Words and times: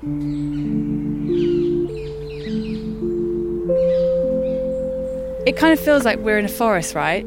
It 0.00 0.06
kind 5.56 5.72
of 5.72 5.80
feels 5.80 6.04
like 6.04 6.20
we're 6.20 6.38
in 6.38 6.44
a 6.44 6.48
forest, 6.48 6.94
right? 6.94 7.26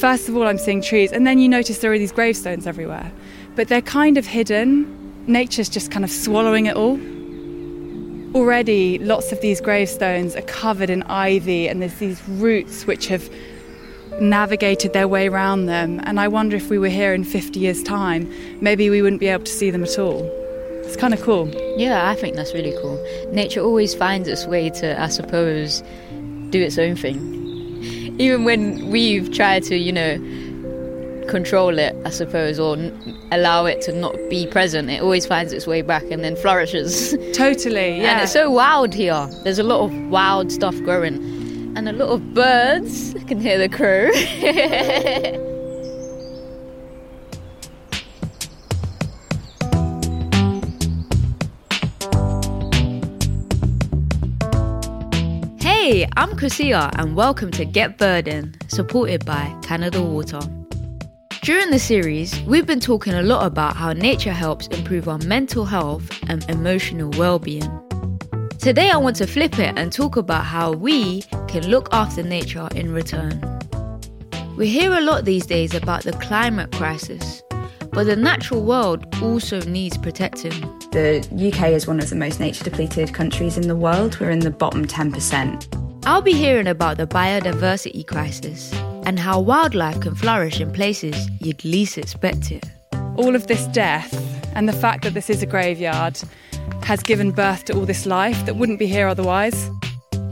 First 0.00 0.28
of 0.28 0.36
all, 0.36 0.48
I'm 0.48 0.58
seeing 0.58 0.82
trees, 0.82 1.12
and 1.12 1.24
then 1.24 1.38
you 1.38 1.48
notice 1.48 1.78
there 1.78 1.92
are 1.92 1.98
these 1.98 2.10
gravestones 2.10 2.66
everywhere. 2.66 3.12
But 3.54 3.68
they're 3.68 3.82
kind 3.82 4.18
of 4.18 4.26
hidden. 4.26 5.24
Nature's 5.28 5.68
just 5.68 5.92
kind 5.92 6.04
of 6.04 6.10
swallowing 6.10 6.66
it 6.66 6.74
all. 6.74 6.98
Already, 8.34 8.98
lots 8.98 9.30
of 9.30 9.40
these 9.40 9.60
gravestones 9.60 10.34
are 10.34 10.42
covered 10.42 10.90
in 10.90 11.04
ivy, 11.04 11.68
and 11.68 11.80
there's 11.80 11.98
these 11.98 12.20
roots 12.30 12.84
which 12.84 13.06
have 13.06 13.30
navigated 14.20 14.92
their 14.92 15.06
way 15.06 15.28
around 15.28 15.66
them. 15.66 16.00
And 16.02 16.18
I 16.18 16.26
wonder 16.26 16.56
if 16.56 16.68
we 16.68 16.80
were 16.80 16.88
here 16.88 17.14
in 17.14 17.22
50 17.22 17.60
years' 17.60 17.84
time, 17.84 18.28
maybe 18.60 18.90
we 18.90 19.02
wouldn't 19.02 19.20
be 19.20 19.28
able 19.28 19.44
to 19.44 19.52
see 19.52 19.70
them 19.70 19.84
at 19.84 20.00
all. 20.00 20.28
It's 20.94 21.00
kind 21.00 21.12
of 21.12 21.20
cool. 21.22 21.48
Yeah, 21.76 22.08
I 22.08 22.14
think 22.14 22.36
that's 22.36 22.54
really 22.54 22.72
cool. 22.80 23.04
Nature 23.32 23.60
always 23.62 23.96
finds 23.96 24.28
its 24.28 24.46
way 24.46 24.70
to, 24.70 25.02
I 25.02 25.08
suppose, 25.08 25.82
do 26.50 26.62
its 26.62 26.78
own 26.78 26.94
thing. 26.94 27.18
Even 28.20 28.44
when 28.44 28.90
we've 28.92 29.28
tried 29.32 29.64
to, 29.64 29.76
you 29.76 29.92
know, 29.92 30.18
control 31.28 31.80
it, 31.80 31.96
I 32.04 32.10
suppose, 32.10 32.60
or 32.60 32.76
n- 32.76 33.18
allow 33.32 33.66
it 33.66 33.82
to 33.82 33.92
not 33.92 34.14
be 34.30 34.46
present, 34.46 34.88
it 34.88 35.02
always 35.02 35.26
finds 35.26 35.52
its 35.52 35.66
way 35.66 35.82
back 35.82 36.04
and 36.12 36.22
then 36.22 36.36
flourishes. 36.36 37.16
Totally, 37.34 38.00
yeah. 38.00 38.12
And 38.12 38.20
it's 38.22 38.32
so 38.32 38.48
wild 38.52 38.94
here. 38.94 39.28
There's 39.42 39.58
a 39.58 39.64
lot 39.64 39.80
of 39.80 39.92
wild 40.10 40.52
stuff 40.52 40.76
growing, 40.82 41.16
and 41.76 41.88
a 41.88 41.92
lot 41.92 42.10
of 42.10 42.34
birds. 42.34 43.16
I 43.16 43.24
can 43.24 43.40
hear 43.40 43.58
the 43.58 43.68
crow. 43.68 44.10
I'm 56.16 56.30
Kwesia, 56.36 56.92
and 56.96 57.16
welcome 57.16 57.50
to 57.50 57.64
Get 57.64 57.98
Birding, 57.98 58.54
supported 58.68 59.24
by 59.24 59.52
Canada 59.64 60.00
Water. 60.00 60.38
During 61.42 61.72
the 61.72 61.78
series, 61.80 62.40
we've 62.42 62.66
been 62.66 62.78
talking 62.78 63.14
a 63.14 63.22
lot 63.22 63.44
about 63.44 63.74
how 63.74 63.92
nature 63.94 64.32
helps 64.32 64.68
improve 64.68 65.08
our 65.08 65.18
mental 65.18 65.64
health 65.64 66.08
and 66.28 66.48
emotional 66.48 67.10
well 67.18 67.40
being. 67.40 67.68
Today, 68.60 68.90
I 68.90 68.96
want 68.96 69.16
to 69.16 69.26
flip 69.26 69.58
it 69.58 69.76
and 69.76 69.92
talk 69.92 70.16
about 70.16 70.44
how 70.44 70.70
we 70.70 71.22
can 71.48 71.66
look 71.66 71.88
after 71.90 72.22
nature 72.22 72.68
in 72.76 72.92
return. 72.92 73.42
We 74.56 74.68
hear 74.68 74.92
a 74.92 75.00
lot 75.00 75.24
these 75.24 75.46
days 75.46 75.74
about 75.74 76.04
the 76.04 76.12
climate 76.12 76.70
crisis, 76.70 77.42
but 77.90 78.04
the 78.04 78.14
natural 78.14 78.62
world 78.62 79.04
also 79.20 79.60
needs 79.62 79.98
protecting. 79.98 80.60
The 80.92 81.26
UK 81.32 81.70
is 81.70 81.88
one 81.88 81.98
of 81.98 82.08
the 82.08 82.14
most 82.14 82.38
nature 82.38 82.62
depleted 82.62 83.12
countries 83.12 83.58
in 83.58 83.66
the 83.66 83.74
world. 83.74 84.20
We're 84.20 84.30
in 84.30 84.38
the 84.38 84.52
bottom 84.52 84.86
10%. 84.86 85.83
I'll 86.06 86.20
be 86.20 86.34
hearing 86.34 86.66
about 86.66 86.98
the 86.98 87.06
biodiversity 87.06 88.06
crisis 88.06 88.74
and 89.06 89.18
how 89.18 89.40
wildlife 89.40 90.00
can 90.02 90.14
flourish 90.14 90.60
in 90.60 90.70
places 90.70 91.30
you'd 91.40 91.64
least 91.64 91.96
expect 91.96 92.52
it. 92.52 92.62
All 93.16 93.34
of 93.34 93.46
this 93.46 93.66
death 93.68 94.12
and 94.54 94.68
the 94.68 94.74
fact 94.74 95.04
that 95.04 95.14
this 95.14 95.30
is 95.30 95.42
a 95.42 95.46
graveyard 95.46 96.20
has 96.82 97.02
given 97.02 97.30
birth 97.30 97.64
to 97.64 97.72
all 97.74 97.86
this 97.86 98.04
life 98.04 98.44
that 98.44 98.56
wouldn't 98.56 98.78
be 98.78 98.86
here 98.86 99.08
otherwise. 99.08 99.70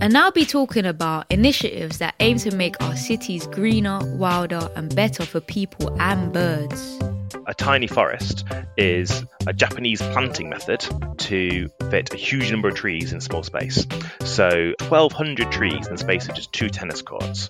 And 0.02 0.14
I'll 0.18 0.30
be 0.30 0.44
talking 0.44 0.84
about 0.84 1.24
initiatives 1.30 1.96
that 1.98 2.16
aim 2.20 2.36
to 2.38 2.54
make 2.54 2.78
our 2.82 2.94
cities 2.94 3.46
greener, 3.46 3.98
wilder, 4.16 4.68
and 4.76 4.94
better 4.94 5.24
for 5.24 5.40
people 5.40 5.96
and 5.98 6.34
birds. 6.34 6.98
A 7.46 7.54
tiny 7.54 7.86
forest 7.86 8.44
is 8.76 9.24
a 9.46 9.52
Japanese 9.52 10.00
planting 10.00 10.48
method 10.48 10.86
to 11.18 11.68
fit 11.90 12.12
a 12.14 12.16
huge 12.16 12.50
number 12.50 12.68
of 12.68 12.74
trees 12.74 13.12
in 13.12 13.20
small 13.20 13.42
space. 13.42 13.86
So 14.24 14.74
1,200 14.80 15.50
trees 15.50 15.86
in 15.86 15.92
the 15.92 15.98
space 15.98 16.28
of 16.28 16.34
just 16.34 16.52
two 16.52 16.68
tennis 16.68 17.02
courts. 17.02 17.48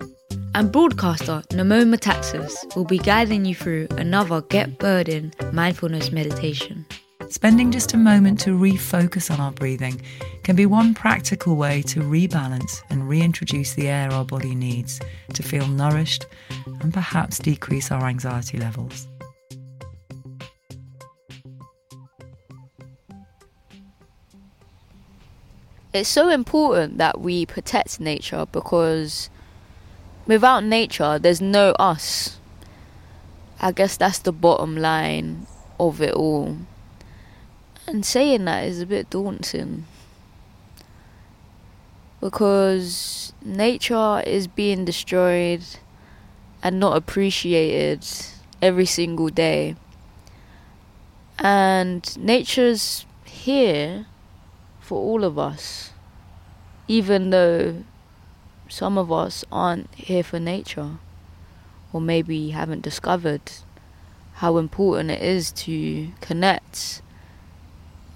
And 0.55 0.73
broadcaster 0.73 1.43
Nemone 1.50 1.94
Metaxas 1.94 2.75
will 2.75 2.84
be 2.84 2.99
guiding 2.99 3.44
you 3.44 3.55
through 3.55 3.89
another 3.93 4.41
Get 4.43 4.78
Birding 4.78 5.34
mindfulness 5.53 6.11
meditation. 6.11 6.87
Spending 7.28 7.71
just 7.71 7.95
a 7.95 7.97
moment 7.97 8.41
to 8.41 8.50
refocus 8.50 9.31
on 9.31 9.41
our 9.41 9.53
breathing 9.53 10.00
can 10.43 10.56
be 10.56 10.66
one 10.66 10.93
practical 10.93 11.56
way 11.56 11.81
to 11.83 12.00
rebalance 12.00 12.83
and 12.91 13.09
reintroduce 13.09 13.75
the 13.75 13.89
air 13.89 14.11
our 14.12 14.25
body 14.25 14.55
needs 14.55 15.00
to 15.33 15.43
feel 15.43 15.66
nourished 15.66 16.27
and 16.81 16.93
perhaps 16.93 17.39
decrease 17.39 17.91
our 17.91 18.05
anxiety 18.06 18.59
levels. 18.59 19.06
It's 25.94 26.08
so 26.08 26.30
important 26.30 26.97
that 26.97 27.20
we 27.20 27.44
protect 27.44 28.00
nature 28.00 28.47
because 28.50 29.28
without 30.26 30.64
nature, 30.64 31.19
there's 31.19 31.42
no 31.42 31.72
us. 31.72 32.38
I 33.60 33.72
guess 33.72 33.98
that's 33.98 34.19
the 34.19 34.32
bottom 34.32 34.75
line 34.75 35.47
of 35.78 36.00
it 36.00 36.14
all. 36.14 36.56
And 37.86 38.06
saying 38.06 38.47
that 38.47 38.64
is 38.64 38.80
a 38.80 38.86
bit 38.86 39.10
daunting. 39.10 39.84
Because 42.20 43.34
nature 43.44 44.22
is 44.26 44.47
being 44.47 44.86
destroyed 44.86 45.62
and 46.62 46.80
not 46.80 46.97
appreciated 46.97 48.06
every 48.62 48.86
single 48.86 49.28
day. 49.28 49.76
And 51.38 52.16
nature's 52.16 53.04
here 53.26 54.06
for 54.92 54.98
all 54.98 55.25
of 55.25 55.38
us, 55.38 55.91
even 56.86 57.30
though 57.30 57.82
some 58.69 58.98
of 58.98 59.10
us 59.10 59.42
aren't 59.50 59.88
here 59.94 60.22
for 60.22 60.38
nature, 60.38 60.98
or 61.94 61.98
maybe 61.98 62.50
haven't 62.50 62.82
discovered 62.82 63.41
how 64.34 64.58
important 64.58 65.10
it 65.10 65.22
is 65.22 65.50
to 65.50 66.08
connect 66.20 67.00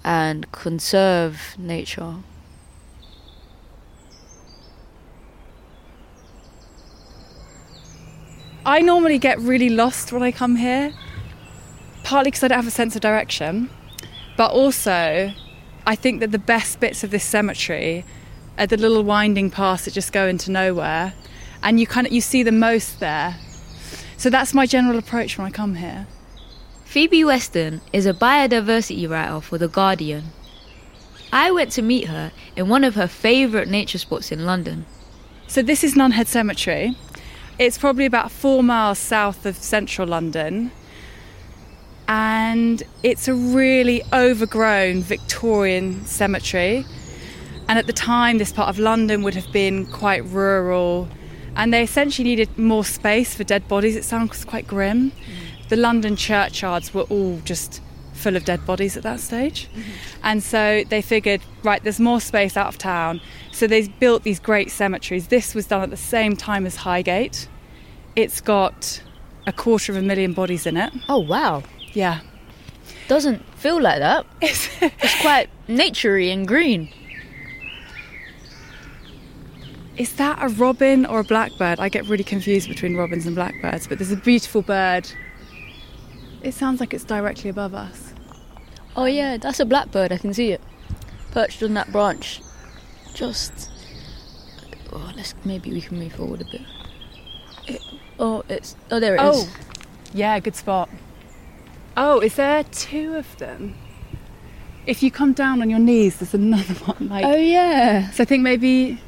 and 0.03 0.51
conserve 0.51 1.55
nature. 1.57 2.17
I 8.63 8.81
normally 8.81 9.17
get 9.17 9.39
really 9.39 9.69
lost 9.69 10.11
when 10.11 10.21
I 10.21 10.31
come 10.31 10.57
here, 10.57 10.93
partly 12.03 12.29
because 12.29 12.43
I 12.43 12.49
don't 12.49 12.57
have 12.57 12.67
a 12.67 12.69
sense 12.69 12.95
of 12.95 13.01
direction, 13.01 13.71
but 14.37 14.51
also 14.51 15.33
I 15.87 15.95
think 15.95 16.19
that 16.19 16.33
the 16.33 16.37
best 16.37 16.81
bits 16.81 17.05
of 17.05 17.11
this 17.11 17.23
cemetery 17.23 18.03
are 18.57 18.67
the 18.67 18.75
little 18.75 19.03
winding 19.03 19.49
paths 19.49 19.85
that 19.85 19.93
just 19.93 20.11
go 20.11 20.27
into 20.27 20.51
nowhere, 20.51 21.13
and 21.63 21.79
you 21.79 21.87
kind 21.87 22.05
of 22.05 22.11
you 22.11 22.19
see 22.19 22.43
the 22.43 22.51
most 22.51 22.99
there. 22.99 23.37
So 24.17 24.29
that's 24.29 24.53
my 24.53 24.65
general 24.65 24.99
approach 24.99 25.37
when 25.37 25.47
I 25.47 25.49
come 25.49 25.75
here. 25.75 26.05
Phoebe 26.83 27.23
Weston 27.23 27.79
is 27.93 28.05
a 28.05 28.13
biodiversity 28.13 29.09
writer 29.09 29.39
for 29.39 29.57
The 29.57 29.69
Guardian. 29.69 30.25
I 31.31 31.51
went 31.51 31.71
to 31.73 31.81
meet 31.81 32.09
her 32.09 32.33
in 32.57 32.67
one 32.67 32.83
of 32.83 32.95
her 32.95 33.07
favourite 33.07 33.69
nature 33.69 33.97
spots 33.97 34.29
in 34.29 34.45
London. 34.45 34.85
So 35.47 35.61
this 35.61 35.85
is 35.85 35.95
Nunhead 35.95 36.27
Cemetery. 36.27 36.97
It's 37.57 37.77
probably 37.77 38.05
about 38.05 38.29
four 38.29 38.61
miles 38.61 38.99
south 38.99 39.45
of 39.45 39.55
central 39.55 40.09
London. 40.09 40.71
And 42.07 42.83
it's 43.03 43.27
a 43.27 43.33
really 43.33 44.01
overgrown 44.13 45.01
Victorian 45.01 46.05
cemetery. 46.05 46.85
And 47.67 47.77
at 47.77 47.85
the 47.85 47.93
time, 47.93 48.37
this 48.37 48.53
part 48.53 48.69
of 48.69 48.79
London 48.79 49.23
would 49.23 49.35
have 49.35 49.51
been 49.51 49.85
quite 49.87 50.23
rural. 50.25 51.09
And 51.55 51.73
they 51.73 51.83
essentially 51.83 52.23
needed 52.23 52.57
more 52.57 52.85
space 52.85 53.35
for 53.35 53.43
dead 53.43 53.67
bodies. 53.67 53.95
It 53.95 54.05
sounds 54.05 54.45
quite 54.45 54.67
grim. 54.67 55.11
The 55.69 55.75
London 55.75 56.15
churchyards 56.15 56.93
were 56.93 57.01
all 57.03 57.41
just 57.43 57.81
full 58.13 58.35
of 58.35 58.45
dead 58.45 58.65
bodies 58.65 58.95
at 58.95 59.03
that 59.03 59.19
stage. 59.19 59.67
Mm-hmm. 59.67 59.91
And 60.23 60.43
so 60.43 60.83
they 60.89 61.01
figured, 61.01 61.41
right, 61.63 61.83
there's 61.83 61.99
more 61.99 62.21
space 62.21 62.55
out 62.55 62.67
of 62.67 62.77
town. 62.77 63.21
So 63.51 63.67
they 63.67 63.87
built 63.87 64.23
these 64.23 64.39
great 64.39 64.71
cemeteries. 64.71 65.27
This 65.27 65.53
was 65.53 65.67
done 65.67 65.81
at 65.81 65.89
the 65.89 65.97
same 65.97 66.35
time 66.35 66.65
as 66.65 66.77
Highgate. 66.77 67.49
It's 68.15 68.39
got 68.39 69.01
a 69.45 69.51
quarter 69.51 69.91
of 69.91 69.97
a 69.97 70.01
million 70.01 70.33
bodies 70.33 70.65
in 70.65 70.77
it. 70.77 70.93
Oh, 71.09 71.19
wow. 71.19 71.63
Yeah. 71.97 72.19
Doesn't 73.07 73.43
feel 73.55 73.81
like 73.81 73.97
that. 73.97 74.27
It's, 74.41 75.21
quite 75.21 75.49
naturey 75.67 76.31
and 76.31 76.47
green. 76.47 76.89
is 79.97 80.13
that 80.17 80.37
a 80.39 80.49
robin 80.49 81.07
or 81.07 81.21
a 81.21 81.23
blackbird? 81.23 81.79
I 81.79 81.89
get 81.89 82.05
really 82.05 82.23
confused 82.23 82.69
between 82.69 82.95
robins 82.95 83.25
and 83.25 83.35
blackbirds, 83.35 83.87
but 83.87 83.97
there's 83.97 84.11
a 84.11 84.15
beautiful 84.15 84.61
bird. 84.61 85.09
It 86.43 86.53
sounds 86.53 86.79
like 86.79 86.93
it's 86.93 87.03
directly 87.03 87.49
above 87.49 87.73
us. 87.73 88.13
Oh, 88.95 89.05
yeah, 89.05 89.37
that's 89.37 89.59
a 89.59 89.65
blackbird. 89.65 90.11
I 90.11 90.17
can 90.17 90.35
see 90.35 90.51
it. 90.51 90.61
Perched 91.31 91.63
on 91.63 91.73
that 91.73 91.91
branch. 91.91 92.41
Just. 93.15 93.71
Oh, 94.93 95.11
let's 95.15 95.33
maybe 95.45 95.71
we 95.71 95.81
can 95.81 95.97
move 95.97 96.13
forward 96.13 96.41
a 96.41 96.45
bit. 96.45 96.61
It, 97.67 97.81
oh, 98.19 98.43
it's. 98.49 98.75
Oh, 98.91 98.99
there 98.99 99.15
it 99.15 99.21
is. 99.21 99.47
Oh, 99.47 99.53
yeah, 100.13 100.39
good 100.39 100.55
spot. 100.55 100.89
Oh, 101.97 102.19
is 102.19 102.35
there 102.35 102.63
two 102.63 103.15
of 103.15 103.37
them? 103.37 103.75
if 104.85 105.03
you 105.03 105.11
come 105.11 105.33
down 105.33 105.61
on 105.61 105.69
your 105.69 105.79
knees, 105.79 106.17
there's 106.17 106.33
another 106.33 106.73
one. 106.85 107.09
Like, 107.09 107.25
Oh 107.25 107.35
yeah, 107.35 108.09
so 108.11 108.23
I 108.23 108.25
think 108.25 108.41
maybe 108.41 108.99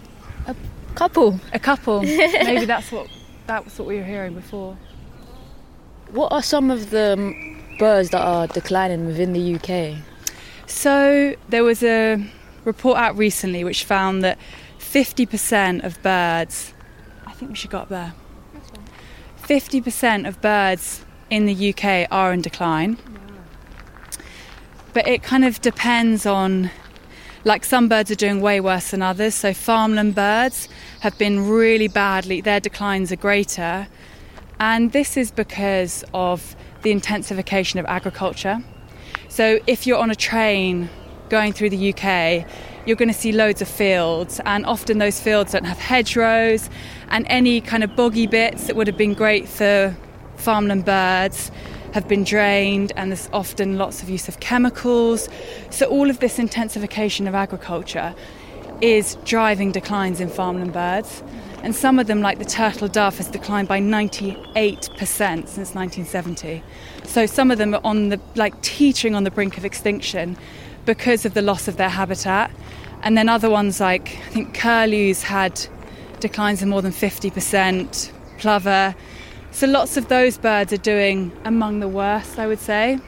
a 0.45 0.55
couple. 0.95 1.39
a 1.53 1.59
couple. 1.59 2.01
maybe 2.03 2.65
that's 2.65 2.91
what 2.91 3.07
that's 3.47 3.79
what 3.79 3.87
we 3.87 3.95
were 3.97 4.03
hearing 4.03 4.33
before. 4.33 4.77
What 6.11 6.31
are 6.33 6.43
some 6.43 6.69
of 6.69 6.89
the 6.89 7.15
birds 7.79 8.09
that 8.09 8.21
are 8.21 8.47
declining 8.47 9.05
within 9.05 9.31
the 9.33 9.55
UK? 9.55 10.03
So 10.67 11.35
there 11.47 11.63
was 11.63 11.81
a 11.81 12.23
report 12.65 12.97
out 12.97 13.17
recently 13.17 13.63
which 13.63 13.85
found 13.85 14.23
that 14.23 14.37
50% 14.79 15.83
of 15.83 16.01
birds, 16.03 16.73
I 17.25 17.31
think 17.33 17.49
we 17.51 17.55
should 17.55 17.71
go 17.71 17.79
up 17.79 17.89
there. 17.89 18.13
50% 19.43 20.27
of 20.27 20.41
birds 20.41 21.05
in 21.29 21.45
the 21.45 21.73
UK 21.73 22.07
are 22.11 22.33
in 22.33 22.41
decline. 22.41 22.97
But 24.93 25.07
it 25.07 25.21
kind 25.21 25.45
of 25.45 25.61
depends 25.61 26.25
on, 26.25 26.71
like 27.43 27.63
some 27.63 27.87
birds 27.87 28.09
are 28.11 28.15
doing 28.15 28.41
way 28.41 28.59
worse 28.59 28.91
than 28.91 29.01
others. 29.01 29.35
So 29.35 29.53
farmland 29.53 30.15
birds 30.15 30.67
have 31.01 31.17
been 31.17 31.47
really 31.47 31.87
badly, 31.87 32.41
their 32.41 32.59
declines 32.59 33.11
are 33.11 33.15
greater. 33.15 33.87
And 34.59 34.91
this 34.91 35.15
is 35.15 35.31
because 35.31 36.03
of 36.13 36.55
the 36.81 36.91
intensification 36.91 37.79
of 37.79 37.85
agriculture. 37.85 38.63
So 39.29 39.59
if 39.67 39.85
you're 39.85 39.99
on 39.99 40.11
a 40.11 40.15
train 40.15 40.89
going 41.29 41.53
through 41.53 41.69
the 41.69 41.93
UK, 41.93 42.45
you're 42.85 42.95
going 42.95 43.09
to 43.09 43.13
see 43.13 43.31
loads 43.31 43.61
of 43.61 43.67
fields, 43.67 44.41
and 44.45 44.65
often 44.65 44.97
those 44.97 45.19
fields 45.19 45.51
don't 45.51 45.65
have 45.65 45.77
hedgerows, 45.77 46.69
and 47.09 47.25
any 47.29 47.61
kind 47.61 47.83
of 47.83 47.95
boggy 47.95 48.25
bits 48.25 48.65
that 48.67 48.75
would 48.75 48.87
have 48.87 48.97
been 48.97 49.13
great 49.13 49.47
for 49.47 49.95
farmland 50.39 50.85
birds 50.85 51.51
have 51.93 52.07
been 52.07 52.23
drained, 52.23 52.91
and 52.95 53.11
there's 53.11 53.29
often 53.33 53.77
lots 53.77 54.03
of 54.03 54.09
use 54.09 54.27
of 54.27 54.39
chemicals. 54.39 55.27
So 55.69 55.85
all 55.87 56.09
of 56.09 56.19
this 56.19 56.39
intensification 56.39 57.27
of 57.27 57.35
agriculture 57.35 58.13
is 58.81 59.17
driving 59.25 59.71
declines 59.71 60.19
in 60.19 60.29
farmland 60.29 60.73
birds. 60.73 61.23
And 61.61 61.75
some 61.75 61.99
of 61.99 62.07
them, 62.07 62.21
like 62.21 62.39
the 62.39 62.45
turtle 62.45 62.87
dove, 62.87 63.17
has 63.17 63.27
declined 63.27 63.67
by 63.67 63.79
98% 63.79 64.37
since 64.95 65.75
1970. 65.75 66.63
So 67.03 67.25
some 67.25 67.51
of 67.51 67.57
them 67.57 67.73
are 67.73 67.81
on 67.83 68.09
the 68.09 68.19
like 68.35 68.59
teetering 68.61 69.15
on 69.15 69.25
the 69.25 69.31
brink 69.31 69.57
of 69.57 69.65
extinction 69.65 70.37
because 70.85 71.25
of 71.25 71.33
the 71.33 71.41
loss 71.41 71.67
of 71.67 71.75
their 71.75 71.89
habitat. 71.89 72.51
And 73.01 73.17
then 73.17 73.27
other 73.27 73.49
ones 73.49 73.79
like 73.79 74.17
I 74.27 74.29
think 74.29 74.53
curlews 74.53 75.23
had 75.23 75.59
declines 76.19 76.61
of 76.61 76.67
more 76.69 76.81
than 76.81 76.91
50%, 76.91 78.11
plover. 78.37 78.95
So 79.51 79.67
lots 79.67 79.97
of 79.97 80.07
those 80.07 80.37
birds 80.37 80.71
are 80.71 80.77
doing 80.77 81.31
among 81.43 81.79
the 81.79 81.87
worst, 81.87 82.39
I 82.39 82.47
would 82.47 82.59
say. 82.59 82.99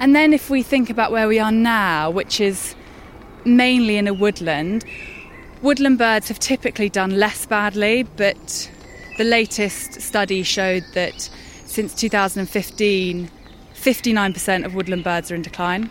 And 0.00 0.14
then 0.14 0.32
if 0.32 0.50
we 0.50 0.62
think 0.62 0.90
about 0.90 1.10
where 1.10 1.26
we 1.26 1.38
are 1.38 1.52
now, 1.52 2.10
which 2.10 2.40
is 2.40 2.74
mainly 3.44 3.96
in 3.96 4.06
a 4.06 4.12
woodland, 4.12 4.84
woodland 5.62 5.98
birds 5.98 6.28
have 6.28 6.38
typically 6.38 6.90
done 6.90 7.18
less 7.18 7.46
badly, 7.46 8.02
but 8.02 8.70
the 9.16 9.24
latest 9.24 10.00
study 10.00 10.42
showed 10.42 10.84
that 10.92 11.30
since 11.64 11.94
2015, 11.94 13.30
59% 13.74 14.64
of 14.64 14.74
woodland 14.74 15.04
birds 15.04 15.30
are 15.30 15.34
in 15.34 15.42
decline. 15.42 15.90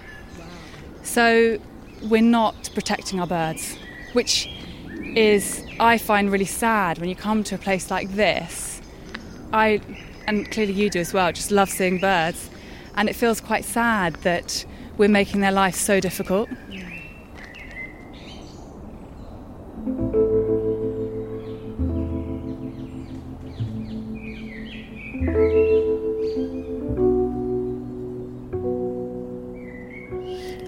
So 1.04 1.58
we're 2.04 2.22
not 2.22 2.70
protecting 2.74 3.20
our 3.20 3.28
birds, 3.28 3.78
which 4.14 4.50
is, 5.16 5.66
I 5.80 5.98
find 5.98 6.32
really 6.32 6.46
sad 6.46 7.00
when 7.00 7.10
you 7.10 7.16
come 7.16 7.44
to 7.46 7.56
a 7.56 7.58
place 7.58 7.90
like 7.90 8.12
this. 8.12 8.73
I, 9.54 9.80
and 10.26 10.50
clearly 10.50 10.74
you 10.74 10.90
do 10.90 11.00
as 11.00 11.14
well, 11.14 11.32
just 11.32 11.52
love 11.52 11.70
seeing 11.70 12.00
birds. 12.00 12.50
And 12.96 13.08
it 13.08 13.16
feels 13.16 13.40
quite 13.40 13.64
sad 13.64 14.16
that 14.18 14.66
we're 14.98 15.10
making 15.10 15.42
their 15.42 15.52
life 15.52 15.76
so 15.76 16.00
difficult. 16.00 16.50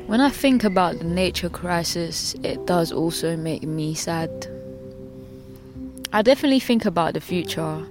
When 0.08 0.22
I 0.22 0.30
think 0.30 0.64
about 0.64 1.00
the 1.00 1.06
nature 1.06 1.50
crisis, 1.50 2.36
it 2.44 2.66
does 2.68 2.92
also 2.92 3.36
make 3.36 3.64
me 3.64 3.96
sad. 3.96 4.48
I 6.14 6.22
definitely 6.22 6.60
think 6.60 6.86
about 6.86 7.16
the 7.16 7.22
future 7.22 7.86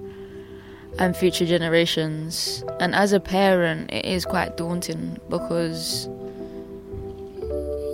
and 0.99 1.17
future 1.17 1.47
generations, 1.47 2.63
and 2.81 2.95
as 2.95 3.13
a 3.13 3.21
parent, 3.21 3.93
it 3.93 4.05
is 4.05 4.25
quite 4.25 4.57
daunting 4.57 5.19
because 5.29 6.09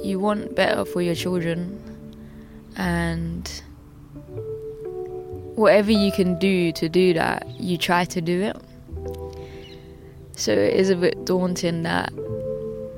you 0.05 0.19
want 0.19 0.55
better 0.55 0.85
for 0.85 1.01
your 1.01 1.15
children, 1.15 1.81
and 2.77 3.63
whatever 5.57 5.91
you 5.91 6.13
can 6.13 6.39
do 6.39 6.73
to 6.73 6.89
do 6.89 7.13
that, 7.15 7.47
you 7.61 7.77
try 7.77 8.05
to 8.05 8.21
do 8.21 8.43
it. 8.43 8.57
So 10.37 10.53
it 10.53 10.75
is 10.75 10.89
a 10.91 10.97
bit 10.97 11.25
daunting 11.27 11.83
that 11.83 12.13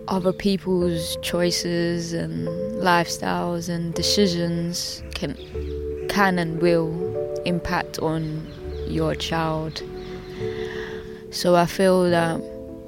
other 0.08 0.32
people's 0.32 1.16
choices 1.22 2.12
and 2.12 2.46
lifestyles 2.82 3.68
and 3.68 3.94
decisions 3.94 5.02
can 5.14 5.36
can 6.08 6.38
and 6.38 6.60
will 6.60 6.92
impact 7.44 7.98
on 8.00 8.46
your 8.86 9.14
child. 9.14 9.82
So 11.32 11.56
I 11.56 11.66
feel 11.66 12.08
that 12.10 12.40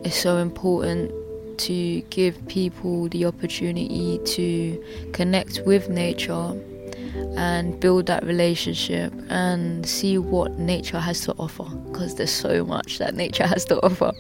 it's 0.05 0.17
so 0.17 0.37
important 0.37 1.11
to 1.59 2.01
give 2.11 2.47
people 2.49 3.09
the 3.09 3.25
opportunity 3.27 4.21
to 4.25 4.85
connect 5.13 5.61
with 5.67 5.89
nature 5.89 6.55
and 7.37 7.79
build 7.81 8.07
that 8.07 8.25
relationship 8.25 9.13
and 9.29 9.87
see 9.87 10.19
what 10.19 10.59
nature 10.59 11.01
has 11.01 11.21
to 11.23 11.33
offer 11.35 11.65
because 11.87 12.17
there's 12.17 12.33
so 12.33 12.65
much 12.65 12.99
that 12.99 13.15
nature 13.15 13.47
has 13.47 13.65
to 13.67 13.77
offer 13.87 14.13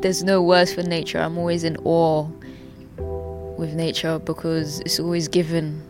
there's 0.00 0.22
no 0.22 0.42
words 0.42 0.72
for 0.72 0.82
nature. 0.82 1.18
I'm 1.18 1.36
always 1.38 1.64
in 1.64 1.76
awe 1.78 2.28
with 3.58 3.74
nature 3.74 4.18
because 4.18 4.80
it's 4.80 5.00
always 5.00 5.28
given. 5.28 5.82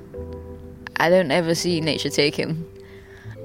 I 0.96 1.10
don't 1.10 1.30
ever 1.30 1.54
see 1.54 1.80
nature 1.80 2.10
taken. 2.10 2.66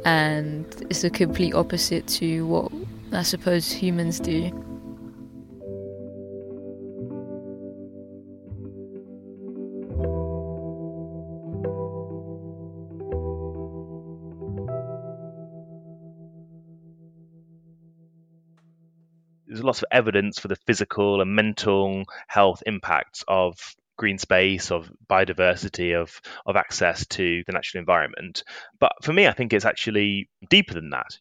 And 0.06 0.66
it's 0.90 1.02
the 1.02 1.10
complete 1.10 1.54
opposite 1.54 2.08
to 2.20 2.46
what 2.46 2.72
I 3.14 3.22
suppose 3.24 3.72
humans 3.72 4.20
do. 4.20 4.52
there's 19.54 19.64
lots 19.64 19.84
of 19.84 19.86
evidence 19.92 20.40
for 20.40 20.48
the 20.48 20.56
physical 20.66 21.22
and 21.22 21.36
mental 21.36 22.04
health 22.28 22.64
impacts 22.66 23.24
of 23.28 23.56
green 23.98 24.18
space, 24.18 24.72
of 24.72 24.92
biodiversity, 25.08 25.96
of 25.96 26.20
of 26.48 26.56
access 26.56 27.06
to 27.08 27.44
the 27.46 27.54
natural 27.54 27.80
environment. 27.80 28.44
But 28.80 28.94
for 29.04 29.14
me, 29.14 29.28
I 29.28 29.32
think 29.34 29.54
it's 29.54 29.66
actually 29.66 30.30
deeper 30.50 30.74
than 30.74 30.90
that. 30.90 31.20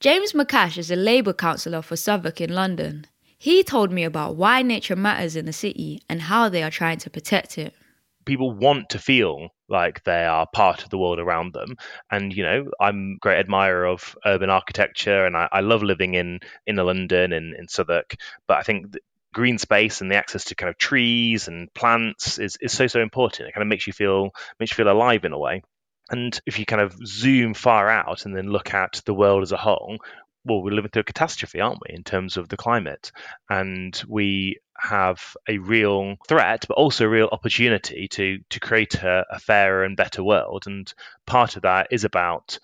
James 0.00 0.32
McCash 0.32 0.76
is 0.76 0.90
a 0.90 0.96
Labour 0.96 1.32
councillor 1.32 1.80
for 1.80 1.96
Southwark 1.96 2.40
in 2.40 2.54
London. 2.54 3.06
He 3.38 3.62
told 3.62 3.90
me 3.90 4.04
about 4.04 4.36
why 4.36 4.62
nature 4.62 4.96
matters 4.96 5.36
in 5.36 5.46
the 5.46 5.52
city 5.52 6.02
and 6.08 6.22
how 6.22 6.48
they 6.48 6.62
are 6.62 6.70
trying 6.70 6.98
to 6.98 7.10
protect 7.10 7.58
it. 7.58 7.74
People 8.24 8.52
want 8.52 8.90
to 8.90 8.98
feel 8.98 9.50
like 9.68 10.02
they 10.04 10.24
are 10.24 10.46
part 10.52 10.82
of 10.82 10.90
the 10.90 10.98
world 10.98 11.18
around 11.18 11.52
them. 11.52 11.76
And 12.10 12.34
you 12.34 12.42
know, 12.42 12.70
I'm 12.80 13.16
a 13.16 13.18
great 13.20 13.38
admirer 13.38 13.86
of 13.86 14.16
urban 14.24 14.50
architecture, 14.50 15.26
and 15.26 15.36
I, 15.36 15.48
I 15.52 15.60
love 15.60 15.82
living 15.82 16.14
in 16.14 16.40
in 16.66 16.76
London 16.76 17.32
and 17.32 17.54
in 17.54 17.68
Southwark. 17.68 18.16
But 18.46 18.58
I 18.58 18.62
think 18.62 18.94
green 19.34 19.58
space 19.58 20.00
and 20.00 20.10
the 20.10 20.16
access 20.16 20.44
to 20.46 20.54
kind 20.54 20.70
of 20.70 20.78
trees 20.78 21.48
and 21.48 21.72
plants 21.74 22.38
is, 22.38 22.56
is 22.60 22.72
so 22.72 22.86
so 22.86 23.00
important. 23.00 23.48
It 23.48 23.52
kind 23.52 23.62
of 23.62 23.68
makes 23.68 23.86
you 23.86 23.92
feel 23.92 24.30
makes 24.58 24.72
you 24.72 24.76
feel 24.76 24.92
alive 24.92 25.24
in 25.24 25.32
a 25.32 25.38
way. 25.38 25.62
And 26.14 26.40
if 26.46 26.60
you 26.60 26.64
kind 26.64 26.80
of 26.80 26.96
zoom 27.04 27.54
far 27.54 27.88
out 27.88 28.24
and 28.24 28.36
then 28.36 28.46
look 28.46 28.72
at 28.72 29.02
the 29.04 29.12
world 29.12 29.42
as 29.42 29.50
a 29.50 29.56
whole, 29.56 29.98
well, 30.44 30.62
we're 30.62 30.70
living 30.70 30.92
through 30.92 31.00
a 31.00 31.04
catastrophe, 31.12 31.60
aren't 31.60 31.80
we, 31.80 31.92
in 31.92 32.04
terms 32.04 32.36
of 32.36 32.48
the 32.48 32.56
climate? 32.56 33.10
And 33.50 34.00
we 34.06 34.60
have 34.78 35.36
a 35.48 35.58
real 35.58 36.14
threat, 36.28 36.66
but 36.68 36.74
also 36.74 37.06
a 37.06 37.08
real 37.08 37.28
opportunity 37.32 38.06
to 38.12 38.38
to 38.50 38.60
create 38.60 38.94
a, 38.94 39.24
a 39.28 39.40
fairer 39.40 39.82
and 39.82 39.96
better 39.96 40.22
world. 40.22 40.68
And 40.68 40.92
part 41.26 41.56
of 41.56 41.62
that 41.62 41.88
is 41.90 42.04
about 42.04 42.60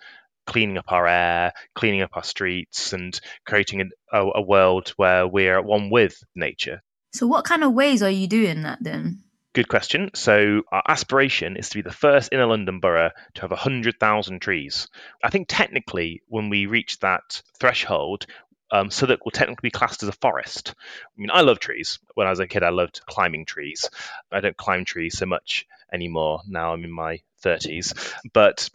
cleaning 0.47 0.77
up 0.77 0.89
our 0.89 1.05
air, 1.05 1.51
cleaning 1.75 2.03
up 2.03 2.11
our 2.15 2.23
streets, 2.23 2.93
and 2.93 3.19
creating 3.45 3.91
a, 4.13 4.21
a, 4.21 4.41
world 4.41 4.93
where 4.95 5.27
we're 5.27 5.57
at 5.57 5.65
one 5.65 5.89
with 5.89 6.23
nature. 6.35 6.81
So, 7.13 7.27
what 7.27 7.43
kind 7.43 7.65
of 7.65 7.73
ways 7.73 8.01
are 8.01 8.09
you 8.09 8.27
doing 8.27 8.61
that 8.61 8.77
then? 8.81 9.23
Good 9.53 9.67
question. 9.67 10.11
So, 10.13 10.63
our 10.71 10.83
aspiration 10.87 11.57
is 11.57 11.67
to 11.69 11.79
be 11.79 11.81
the 11.81 11.91
first 11.91 12.29
inner 12.31 12.45
London 12.45 12.79
borough 12.79 13.11
to 13.33 13.41
have 13.41 13.51
100,000 13.51 14.39
trees. 14.39 14.87
I 15.21 15.29
think 15.29 15.47
technically, 15.49 16.21
when 16.29 16.47
we 16.47 16.67
reach 16.67 16.99
that 16.99 17.41
threshold, 17.59 18.27
um, 18.71 18.89
Southwark 18.89 19.25
will 19.25 19.31
technically 19.31 19.67
be 19.67 19.71
classed 19.71 20.03
as 20.03 20.09
a 20.09 20.13
forest. 20.13 20.73
I 20.77 21.21
mean, 21.21 21.31
I 21.33 21.41
love 21.41 21.59
trees. 21.59 21.99
When 22.13 22.27
I 22.27 22.29
was 22.29 22.39
a 22.39 22.47
kid, 22.47 22.63
I 22.63 22.69
loved 22.69 23.01
climbing 23.05 23.43
trees. 23.43 23.89
I 24.31 24.39
don't 24.39 24.55
climb 24.55 24.85
trees 24.85 25.17
so 25.17 25.25
much 25.25 25.67
anymore. 25.91 26.43
Now 26.47 26.71
I'm 26.71 26.85
in 26.85 26.91
my 26.91 27.19
30s, 27.43 28.13
but 28.31 28.69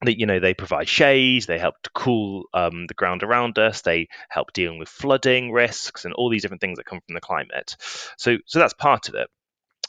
that 0.00 0.18
you 0.18 0.24
know 0.24 0.40
they 0.40 0.54
provide 0.54 0.88
shade 0.88 1.44
they 1.44 1.58
help 1.58 1.80
to 1.82 1.90
cool 1.90 2.44
um, 2.52 2.86
the 2.86 2.94
ground 2.94 3.22
around 3.22 3.58
us 3.58 3.80
they 3.82 4.08
help 4.28 4.52
dealing 4.52 4.78
with 4.78 4.88
flooding 4.88 5.50
risks 5.52 6.04
and 6.04 6.12
all 6.12 6.28
these 6.28 6.42
different 6.42 6.60
things 6.60 6.76
that 6.76 6.84
come 6.84 7.00
from 7.06 7.14
the 7.14 7.20
climate 7.20 7.76
so 8.18 8.36
so 8.44 8.58
that's 8.58 8.74
part 8.74 9.08
of 9.08 9.14
it 9.14 9.28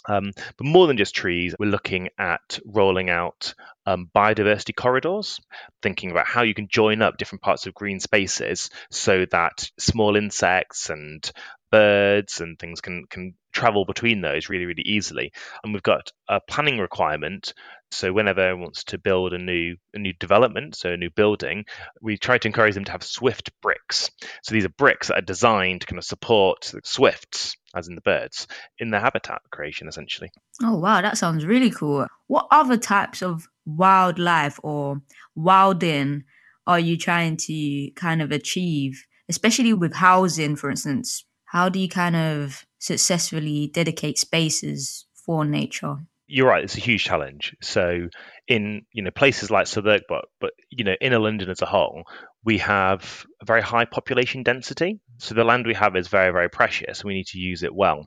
um, 0.07 0.31
but 0.57 0.65
more 0.65 0.87
than 0.87 0.97
just 0.97 1.15
trees, 1.15 1.55
we're 1.59 1.69
looking 1.69 2.09
at 2.17 2.59
rolling 2.65 3.09
out 3.09 3.53
um, 3.85 4.09
biodiversity 4.15 4.75
corridors, 4.75 5.39
thinking 5.81 6.11
about 6.11 6.27
how 6.27 6.43
you 6.43 6.53
can 6.53 6.67
join 6.67 7.01
up 7.01 7.17
different 7.17 7.41
parts 7.41 7.67
of 7.67 7.73
green 7.73 7.99
spaces 7.99 8.69
so 8.89 9.25
that 9.31 9.69
small 9.77 10.15
insects 10.15 10.89
and 10.89 11.31
birds 11.71 12.39
and 12.41 12.57
things 12.57 12.79
can 12.79 13.05
can 13.09 13.33
travel 13.51 13.85
between 13.85 14.21
those 14.21 14.49
really 14.49 14.65
really 14.65 14.83
easily. 14.83 15.31
And 15.63 15.73
we've 15.73 15.83
got 15.83 16.11
a 16.27 16.39
planning 16.39 16.79
requirement 16.79 17.53
so 17.91 18.11
whenever 18.11 18.41
anyone 18.41 18.61
wants 18.61 18.83
to 18.85 18.97
build 18.97 19.33
a 19.33 19.37
new 19.37 19.77
a 19.93 19.99
new 19.99 20.13
development, 20.13 20.75
so 20.75 20.91
a 20.91 20.97
new 20.97 21.09
building, 21.09 21.65
we 22.01 22.17
try 22.17 22.37
to 22.37 22.47
encourage 22.47 22.75
them 22.75 22.85
to 22.85 22.91
have 22.91 23.03
swift 23.03 23.51
bricks. 23.61 24.11
So 24.43 24.53
these 24.53 24.65
are 24.65 24.69
bricks 24.69 25.07
that 25.07 25.17
are 25.17 25.21
designed 25.21 25.81
to 25.81 25.87
kind 25.87 25.97
of 25.97 26.03
support 26.03 26.73
swifts, 26.83 27.55
as 27.75 27.87
in 27.87 27.95
the 27.95 28.01
birds, 28.01 28.47
in 28.79 28.91
their 28.91 28.99
habitat 28.99 29.41
creation 29.51 29.87
essentially. 29.87 30.31
Oh 30.63 30.77
wow, 30.77 31.01
that 31.01 31.17
sounds 31.17 31.45
really 31.45 31.69
cool. 31.69 32.07
What 32.27 32.47
other 32.51 32.77
types 32.77 33.21
of 33.21 33.47
wildlife 33.65 34.59
or 34.63 35.01
wilding 35.35 36.23
are 36.67 36.79
you 36.79 36.97
trying 36.97 37.37
to 37.37 37.91
kind 37.95 38.21
of 38.21 38.31
achieve, 38.31 39.05
especially 39.29 39.73
with 39.73 39.93
housing, 39.93 40.55
for 40.55 40.69
instance? 40.69 41.25
How 41.45 41.69
do 41.69 41.79
you 41.79 41.87
kind 41.87 42.15
of 42.15 42.65
successfully 42.79 43.69
dedicate 43.73 44.17
spaces 44.17 45.05
for 45.13 45.45
nature? 45.45 45.97
you're 46.27 46.47
right. 46.47 46.63
It's 46.63 46.77
a 46.77 46.81
huge 46.81 47.03
challenge. 47.03 47.55
So 47.61 48.09
in 48.47 48.85
you 48.91 49.03
know 49.03 49.11
places 49.11 49.51
like 49.51 49.67
Southwark, 49.67 50.03
but 50.07 50.25
but 50.39 50.51
you 50.69 50.83
know 50.83 50.95
inner 50.99 51.19
London 51.19 51.49
as 51.49 51.61
a 51.61 51.65
whole, 51.65 52.03
we 52.43 52.57
have 52.59 53.25
a 53.41 53.45
very 53.45 53.61
high 53.61 53.85
population 53.85 54.43
density. 54.43 54.99
So 55.17 55.35
the 55.35 55.43
land 55.43 55.65
we 55.65 55.73
have 55.75 55.95
is 55.95 56.07
very 56.07 56.31
very 56.31 56.49
precious. 56.49 57.03
We 57.03 57.13
need 57.13 57.27
to 57.27 57.39
use 57.39 57.63
it 57.63 57.73
well. 57.73 58.05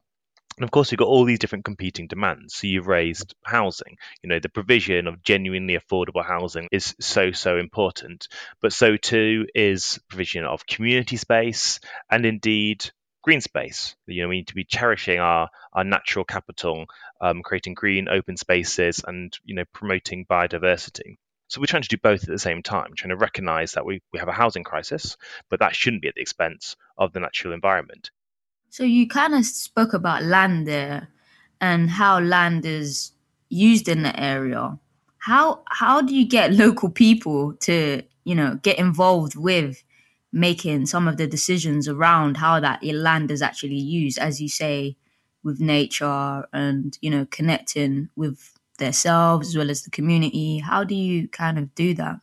And 0.59 0.65
of 0.65 0.73
course, 0.73 0.91
we've 0.91 0.99
got 0.99 1.07
all 1.07 1.25
these 1.25 1.39
different 1.39 1.65
competing 1.65 2.09
demands. 2.09 2.57
So 2.57 2.67
you've 2.67 2.89
raised 2.89 3.33
housing. 3.45 3.97
You 4.23 4.29
know, 4.29 4.41
the 4.41 4.49
provision 4.49 5.07
of 5.07 5.23
genuinely 5.23 5.79
affordable 5.79 6.25
housing 6.27 6.67
is 6.73 6.97
so, 7.01 7.31
so 7.31 7.59
important. 7.59 8.27
But 8.61 8.73
so 8.73 8.97
too 8.97 9.47
is 9.55 10.01
provision 10.09 10.45
of 10.45 10.67
community 10.67 11.17
space 11.17 11.79
and 12.11 12.27
indeed 12.27 12.91
green 13.23 13.41
space. 13.41 13.95
You 14.07 14.23
know, 14.23 14.29
we 14.29 14.39
need 14.39 14.49
to 14.49 14.55
be 14.57 14.65
cherishing 14.65 15.21
our, 15.21 15.49
our 15.73 15.85
natural 15.85 16.25
capital, 16.25 16.87
um, 17.21 17.43
creating 17.45 17.75
green 17.75 18.09
open 18.09 18.37
spaces, 18.37 19.01
and 19.07 19.33
you 19.45 19.55
know, 19.55 19.65
promoting 19.73 20.27
biodiversity. 20.27 21.19
So 21.49 21.61
we're 21.61 21.67
trying 21.67 21.83
to 21.83 21.89
do 21.89 21.97
both 21.97 22.23
at 22.23 22.29
the 22.29 22.39
same 22.39 22.63
time, 22.63 22.95
trying 22.95 23.11
to 23.11 23.17
recognise 23.17 23.73
that 23.73 23.87
we, 23.87 24.03
we 24.13 24.19
have 24.19 24.29
a 24.29 24.33
housing 24.33 24.65
crisis, 24.65 25.17
but 25.49 25.61
that 25.61 25.75
shouldn't 25.75 26.03
be 26.03 26.09
at 26.09 26.15
the 26.15 26.21
expense 26.21 26.77
of 26.99 27.13
the 27.13 27.21
natural 27.21 27.55
environment. 27.55 28.11
So 28.71 28.85
you 28.85 29.09
kind 29.09 29.35
of 29.35 29.47
spoke 29.47 29.95
about 29.95 30.23
land 30.25 30.67
there 30.67 31.09
and 31.61 31.89
how 31.89 32.21
land 32.21 32.67
is 32.67 33.13
used 33.49 33.89
in 33.89 34.03
the 34.03 34.19
area. 34.21 34.79
How 35.19 35.63
how 35.67 36.03
do 36.03 36.15
you 36.15 36.27
get 36.27 36.53
local 36.65 36.91
people 36.91 37.55
to, 37.55 38.03
you 38.25 38.35
know, 38.35 38.59
get 38.63 38.79
involved 38.79 39.35
with 39.35 39.83
making 40.31 40.85
some 40.85 41.09
of 41.09 41.17
the 41.17 41.27
decisions 41.27 41.89
around 41.89 42.37
how 42.37 42.61
that 42.61 42.85
land 42.85 43.31
is 43.31 43.41
actually 43.41 43.79
used, 43.79 44.19
as 44.19 44.43
you 44.43 44.49
say, 44.49 44.97
with 45.43 45.61
nature 45.61 46.45
and 46.53 46.99
you 47.01 47.11
know 47.11 47.27
connecting 47.31 48.11
with 48.17 48.58
themselves 48.79 49.49
as 49.49 49.57
well 49.57 49.71
as 49.71 49.83
the 49.83 49.91
community. 49.91 50.59
How 50.59 50.85
do 50.85 50.95
you 50.95 51.29
kind 51.29 51.59
of 51.59 51.75
do 51.75 51.95
that? 51.95 52.17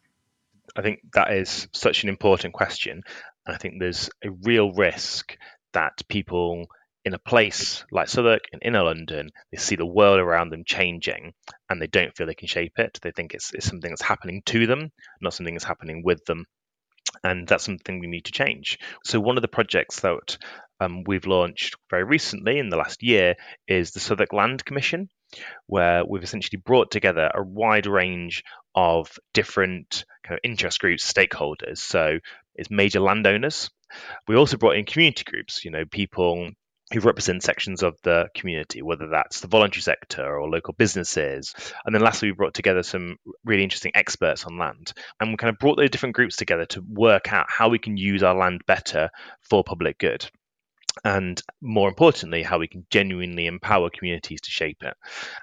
I 0.75 0.81
think 0.81 0.99
that 1.13 1.31
is 1.31 1.67
such 1.73 2.03
an 2.03 2.09
important 2.09 2.53
question. 2.53 3.01
And 3.45 3.55
I 3.55 3.57
think 3.57 3.75
there's 3.79 4.09
a 4.23 4.31
real 4.31 4.73
risk 4.73 5.37
that 5.73 6.01
people 6.09 6.65
in 7.05 7.13
a 7.13 7.19
place 7.19 7.85
like 7.91 8.07
Southwark 8.07 8.45
in 8.51 8.59
inner 8.61 8.83
London, 8.83 9.29
they 9.51 9.57
see 9.57 9.75
the 9.75 9.85
world 9.85 10.19
around 10.19 10.49
them 10.49 10.63
changing 10.65 11.33
and 11.69 11.79
they 11.79 11.87
don't 11.87 12.15
feel 12.15 12.25
they 12.25 12.33
can 12.33 12.47
shape 12.47 12.79
it. 12.79 12.97
They 13.01 13.11
think 13.11 13.35
it's, 13.35 13.53
it's 13.53 13.67
something 13.67 13.91
that's 13.91 14.01
happening 14.01 14.41
to 14.47 14.65
them, 14.65 14.91
not 15.21 15.33
something 15.33 15.53
that's 15.53 15.63
happening 15.63 16.01
with 16.03 16.25
them 16.25 16.45
and 17.23 17.47
that's 17.47 17.63
something 17.63 17.99
we 17.99 18.07
need 18.07 18.25
to 18.25 18.31
change. 18.31 18.79
So, 19.03 19.19
one 19.19 19.37
of 19.37 19.41
the 19.41 19.47
projects 19.47 20.01
that 20.01 20.37
um, 20.79 21.03
we've 21.05 21.25
launched 21.25 21.75
very 21.89 22.03
recently 22.03 22.59
in 22.59 22.69
the 22.69 22.77
last 22.77 23.03
year 23.03 23.35
is 23.67 23.91
the 23.91 23.99
Southwark 23.99 24.33
Land 24.33 24.65
Commission, 24.65 25.09
where 25.67 26.05
we've 26.05 26.23
essentially 26.23 26.61
brought 26.63 26.91
together 26.91 27.29
a 27.33 27.43
wide 27.43 27.87
range 27.87 28.43
of 28.73 29.17
different 29.33 30.05
kind 30.23 30.37
of 30.37 30.49
interest 30.49 30.79
groups, 30.79 31.11
stakeholders. 31.11 31.77
So, 31.77 32.19
it's 32.55 32.71
major 32.71 32.99
landowners. 32.99 33.69
We 34.27 34.35
also 34.35 34.57
brought 34.57 34.77
in 34.77 34.85
community 34.85 35.23
groups, 35.23 35.63
you 35.63 35.71
know, 35.71 35.85
people 35.85 36.49
who 36.93 36.99
represent 36.99 37.43
sections 37.43 37.81
of 37.81 37.97
the 38.03 38.29
community, 38.35 38.81
whether 38.81 39.07
that's 39.07 39.39
the 39.39 39.47
voluntary 39.47 39.81
sector 39.81 40.37
or 40.37 40.49
local 40.49 40.73
businesses. 40.73 41.53
And 41.83 41.95
then 41.95 42.01
lastly, 42.01 42.29
we 42.29 42.35
brought 42.35 42.53
together 42.53 42.83
some 42.83 43.17
really 43.43 43.63
interesting 43.63 43.91
experts 43.95 44.45
on 44.45 44.59
land. 44.59 44.93
And 45.19 45.31
we 45.31 45.37
kind 45.37 45.49
of 45.49 45.59
brought 45.59 45.77
those 45.77 45.89
different 45.89 46.15
groups 46.15 46.35
together 46.35 46.65
to 46.67 46.83
work 46.87 47.33
out 47.33 47.47
how 47.49 47.69
we 47.69 47.79
can 47.79 47.97
use 47.97 48.21
our 48.21 48.35
land 48.35 48.61
better 48.67 49.09
for 49.41 49.63
public 49.63 49.97
good 49.97 50.29
and 51.03 51.41
more 51.61 51.89
importantly, 51.89 52.43
how 52.43 52.59
we 52.59 52.67
can 52.67 52.85
genuinely 52.89 53.47
empower 53.47 53.89
communities 53.89 54.41
to 54.41 54.51
shape 54.51 54.83
it. 54.83 54.95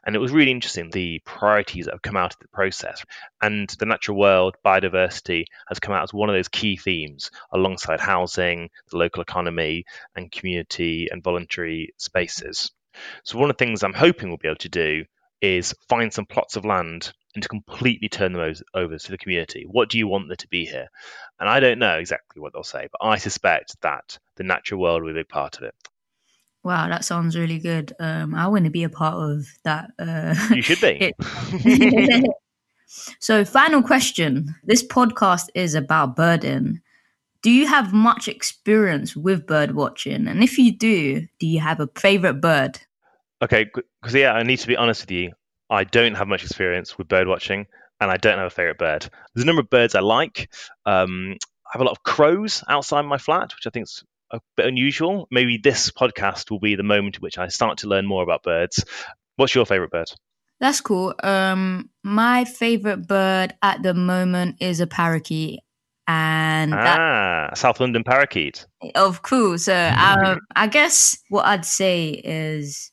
And 0.05 0.17
it 0.17 0.19
was 0.19 0.33
really 0.33 0.51
interesting 0.51 0.91
the 0.91 1.21
priorities 1.25 1.85
that 1.85 1.95
have 1.95 2.03
come 2.03 2.17
out 2.17 2.33
of 2.33 2.41
the 2.41 2.49
process. 2.49 3.05
And 3.41 3.69
the 3.79 3.87
natural 3.87 4.19
world, 4.19 4.57
biodiversity, 4.65 5.45
has 5.69 5.79
come 5.79 5.95
out 5.95 6.05
as 6.05 6.15
one 6.15 6.31
of 6.31 6.35
those 6.35 6.49
key 6.49 6.77
themes 6.77 7.31
alongside 7.53 8.01
housing, 8.01 8.71
the 8.91 8.97
local 8.97 9.23
economy, 9.23 9.85
and 10.17 10.33
community 10.33 11.09
and 11.11 11.23
voluntary 11.23 11.93
spaces. 11.99 12.71
So, 13.25 13.39
one 13.39 13.51
of 13.51 13.57
the 13.57 13.65
things 13.65 13.83
I'm 13.83 13.95
hoping 13.95 14.29
we'll 14.29 14.39
be 14.39 14.49
able 14.49 14.57
to 14.57 14.69
do 14.69 15.05
is 15.41 15.75
find 15.89 16.13
some 16.13 16.27
plots 16.27 16.57
of 16.57 16.65
land 16.65 17.13
and 17.35 17.43
to 17.43 17.49
completely 17.49 18.09
turn 18.09 18.33
them 18.33 18.55
over 18.75 18.99
to 18.99 19.11
the 19.11 19.19
community. 19.19 19.65
What 19.67 19.89
do 19.89 19.99
you 19.99 20.07
want 20.07 20.29
there 20.29 20.37
to 20.37 20.49
be 20.49 20.67
here? 20.67 20.89
And 21.43 21.49
I 21.49 21.59
don't 21.59 21.81
know 21.81 21.99
exactly 21.99 22.41
what 22.41 22.53
they'll 22.53 22.63
say, 22.63 22.87
but 22.93 23.05
I 23.05 23.17
suspect 23.17 23.75
that 23.81 24.17
the 24.37 24.45
natural 24.45 24.81
world 24.81 25.03
will 25.03 25.13
be 25.13 25.23
a 25.23 25.25
part 25.25 25.57
of 25.57 25.65
it. 25.65 25.75
Wow, 26.63 26.89
that 26.89 27.05
sounds 27.05 27.37
really 27.37 27.59
good. 27.59 27.93
Um, 27.99 28.33
I 28.37 28.47
want 28.47 28.65
to 28.67 28.71
be 28.71 28.85
a 28.85 28.89
part 28.89 29.17
of 29.17 29.49
that. 29.65 29.91
Uh, 29.99 30.37
you 30.55 30.63
should 30.63 30.81
be. 30.81 31.13
so, 33.19 33.45
final 33.45 33.83
question. 33.83 34.55
This 34.63 34.87
podcast 34.87 35.49
is 35.57 35.75
about 35.75 36.15
birding. 36.15 36.81
Do 37.43 37.51
you 37.51 37.67
have 37.67 37.93
much 37.93 38.29
experience 38.29 39.17
with 39.17 39.45
bird 39.45 39.75
watching? 39.75 40.29
And 40.29 40.45
if 40.45 40.59
you 40.59 40.71
do, 40.71 41.27
do 41.41 41.47
you 41.49 41.59
have 41.59 41.81
a 41.81 41.89
favorite 41.97 42.41
bird? 42.41 42.79
Okay, 43.43 43.67
because 44.01 44.15
yeah, 44.15 44.35
I 44.35 44.45
need 44.45 44.61
to 44.61 44.69
be 44.69 44.77
honest 44.77 45.03
with 45.03 45.11
you. 45.11 45.33
I 45.71 45.83
don't 45.83 46.15
have 46.15 46.29
much 46.29 46.45
experience 46.45 46.97
with 46.97 47.09
bird 47.09 47.27
watching, 47.27 47.67
and 48.03 48.11
I 48.11 48.17
don't 48.17 48.39
have 48.39 48.49
a 48.49 48.51
favorite 48.51 48.79
bird. 48.79 49.09
There's 49.35 49.45
a 49.45 49.47
number 49.47 49.61
of 49.61 49.71
birds 49.71 49.95
I 49.95 50.01
like. 50.01 50.51
Um, 50.85 51.37
I 51.67 51.71
have 51.73 51.81
a 51.81 51.85
lot 51.85 51.93
of 51.93 52.03
crows 52.03 52.65
outside 52.69 53.03
my 53.03 53.19
flat, 53.19 53.55
which 53.55 53.67
I 53.67 53.71
think 53.71 53.85
is 53.85 54.03
a 54.31 54.41
bit 54.57 54.67
unusual. 54.67 55.29
Maybe 55.31 55.59
this 55.59 55.91
podcast 55.91 56.51
will 56.51 56.59
be 56.59 56.75
the 56.75 56.83
moment 56.83 57.17
in 57.17 57.21
which 57.21 57.39
I 57.39 57.49
start 57.49 57.79
to 57.79 57.89
learn 57.89 58.07
more 58.07 58.23
about 58.23 58.43
birds. 58.43 58.85
What's 59.37 59.55
your 59.55 59.67
favorite 59.67 59.91
bird? 59.91 60.11
That's 60.61 60.81
cool. 60.81 61.15
Um, 61.23 61.91
my 62.03 62.45
favorite 62.45 63.07
bird 63.07 63.55
at 63.63 63.83
the 63.83 63.95
moment 63.95 64.57
is 64.61 64.81
a 64.81 64.87
parakeet, 64.87 65.61
and 66.07 66.73
ah, 66.73 67.49
that, 67.49 67.59
South 67.59 67.81
London 67.81 68.05
parakeet. 68.05 68.67
Of 68.95 69.23
course. 69.23 69.65
So 69.65 69.75
um, 69.75 70.41
I 70.57 70.67
guess 70.67 71.19
what 71.31 71.47
I'd 71.47 71.65
say 71.65 72.11
is 72.11 72.93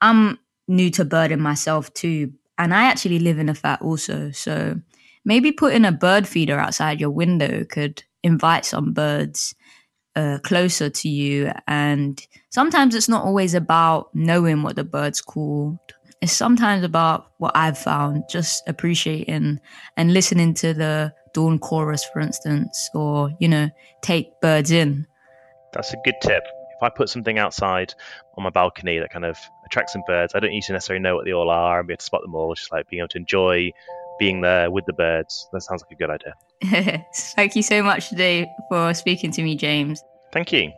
I'm 0.00 0.38
new 0.68 0.90
to 0.90 1.04
birding 1.04 1.40
myself 1.40 1.92
too. 1.94 2.32
And 2.58 2.74
I 2.74 2.84
actually 2.84 3.18
live 3.18 3.38
in 3.38 3.48
a 3.48 3.54
flat 3.54 3.82
also. 3.82 4.30
So 4.30 4.80
maybe 5.24 5.52
putting 5.52 5.84
a 5.84 5.92
bird 5.92 6.26
feeder 6.26 6.58
outside 6.58 7.00
your 7.00 7.10
window 7.10 7.64
could 7.64 8.02
invite 8.22 8.64
some 8.64 8.92
birds 8.92 9.54
uh, 10.14 10.38
closer 10.42 10.88
to 10.88 11.08
you. 11.08 11.52
And 11.66 12.24
sometimes 12.50 12.94
it's 12.94 13.08
not 13.08 13.24
always 13.24 13.54
about 13.54 14.14
knowing 14.14 14.62
what 14.62 14.76
the 14.76 14.84
bird's 14.84 15.20
called. 15.20 15.78
It's 16.22 16.32
sometimes 16.32 16.82
about 16.82 17.32
what 17.38 17.54
I've 17.54 17.78
found, 17.78 18.24
just 18.30 18.66
appreciating 18.66 19.60
and 19.98 20.14
listening 20.14 20.54
to 20.54 20.72
the 20.72 21.12
dawn 21.34 21.58
chorus, 21.58 22.04
for 22.12 22.20
instance, 22.20 22.88
or, 22.94 23.30
you 23.38 23.48
know, 23.48 23.68
take 24.00 24.40
birds 24.40 24.70
in. 24.70 25.06
That's 25.74 25.92
a 25.92 25.98
good 26.04 26.14
tip 26.22 26.42
if 26.78 26.82
I 26.82 26.88
put 26.90 27.08
something 27.08 27.38
outside 27.38 27.94
on 28.36 28.44
my 28.44 28.50
balcony 28.50 28.98
that 28.98 29.10
kind 29.10 29.24
of 29.24 29.36
attracts 29.64 29.92
some 29.92 30.02
birds, 30.06 30.34
I 30.34 30.40
don't 30.40 30.50
need 30.50 30.62
to 30.64 30.72
necessarily 30.72 31.02
know 31.02 31.16
what 31.16 31.24
they 31.24 31.32
all 31.32 31.50
are 31.50 31.78
and 31.78 31.88
be 31.88 31.92
able 31.94 31.98
to 31.98 32.04
spot 32.04 32.22
them 32.22 32.34
all. 32.34 32.54
Just 32.54 32.70
like 32.72 32.88
being 32.88 33.00
able 33.00 33.08
to 33.08 33.18
enjoy 33.18 33.70
being 34.18 34.40
there 34.40 34.70
with 34.70 34.84
the 34.86 34.92
birds. 34.92 35.48
That 35.52 35.62
sounds 35.62 35.82
like 35.82 35.92
a 35.92 35.94
good 35.94 36.10
idea. 36.10 37.04
Thank 37.34 37.56
you 37.56 37.62
so 37.62 37.82
much 37.82 38.08
today 38.08 38.46
for 38.70 38.92
speaking 38.94 39.30
to 39.32 39.42
me, 39.42 39.56
James. 39.56 40.02
Thank 40.32 40.52
you. 40.52 40.72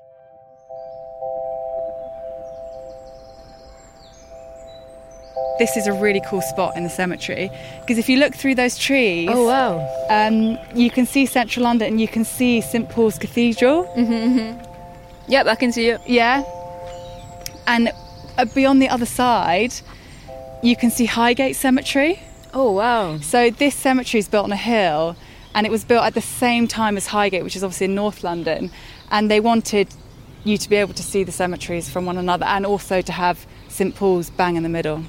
This 5.59 5.77
is 5.77 5.89
a 5.89 5.93
really 5.93 6.21
cool 6.29 6.41
spot 6.41 6.77
in 6.77 6.85
the 6.85 6.91
cemetery 6.91 7.51
because 7.81 7.99
if 7.99 8.09
you 8.09 8.19
look 8.19 8.33
through 8.35 8.55
those 8.55 8.79
trees, 8.79 9.29
Oh 9.33 9.45
wow. 9.47 10.07
um, 10.09 10.57
you 10.73 10.89
can 10.89 11.05
see 11.05 11.27
central 11.27 11.65
London 11.65 11.89
and 11.89 12.01
you 12.01 12.07
can 12.07 12.25
see 12.25 12.61
St 12.61 12.89
Paul's 12.89 13.19
Cathedral. 13.19 13.83
Yep, 15.29 15.47
I 15.47 15.55
can 15.55 15.73
see 15.73 15.89
it. 15.89 16.01
Yeah. 16.07 16.43
And 17.67 17.93
uh, 18.39 18.47
beyond 18.47 18.81
the 18.81 18.89
other 18.89 19.07
side, 19.07 19.75
you 20.63 20.77
can 20.77 20.91
see 20.91 21.05
Highgate 21.05 21.57
Cemetery. 21.57 22.21
Oh 22.55 22.73
wow. 22.73 23.19
So 23.19 23.51
this 23.51 23.75
cemetery 23.75 24.21
is 24.21 24.29
built 24.29 24.45
on 24.45 24.53
a 24.53 24.57
hill 24.57 25.17
and 25.55 25.67
it 25.67 25.71
was 25.71 25.85
built 25.85 26.05
at 26.05 26.15
the 26.15 26.23
same 26.23 26.67
time 26.67 26.97
as 26.97 27.07
Highgate, 27.07 27.45
which 27.45 27.57
is 27.57 27.63
obviously 27.63 27.87
in 27.87 27.95
North 27.95 28.25
London. 28.25 28.71
And 29.11 29.31
they 29.31 29.41
wanted 29.41 29.89
you 30.45 30.57
to 30.57 30.69
be 30.69 30.77
able 30.77 30.95
to 30.95 31.03
see 31.03 31.25
the 31.25 31.33
cemeteries 31.33 31.91
from 31.91 32.07
one 32.07 32.17
another 32.17 32.47
and 32.47 32.65
also 32.65 33.03
to 33.03 33.13
have 33.13 33.47
St 33.69 33.95
Paul's 33.95 34.31
bang 34.31 34.57
in 34.57 34.63
the 34.63 34.69
middle. 34.69 35.05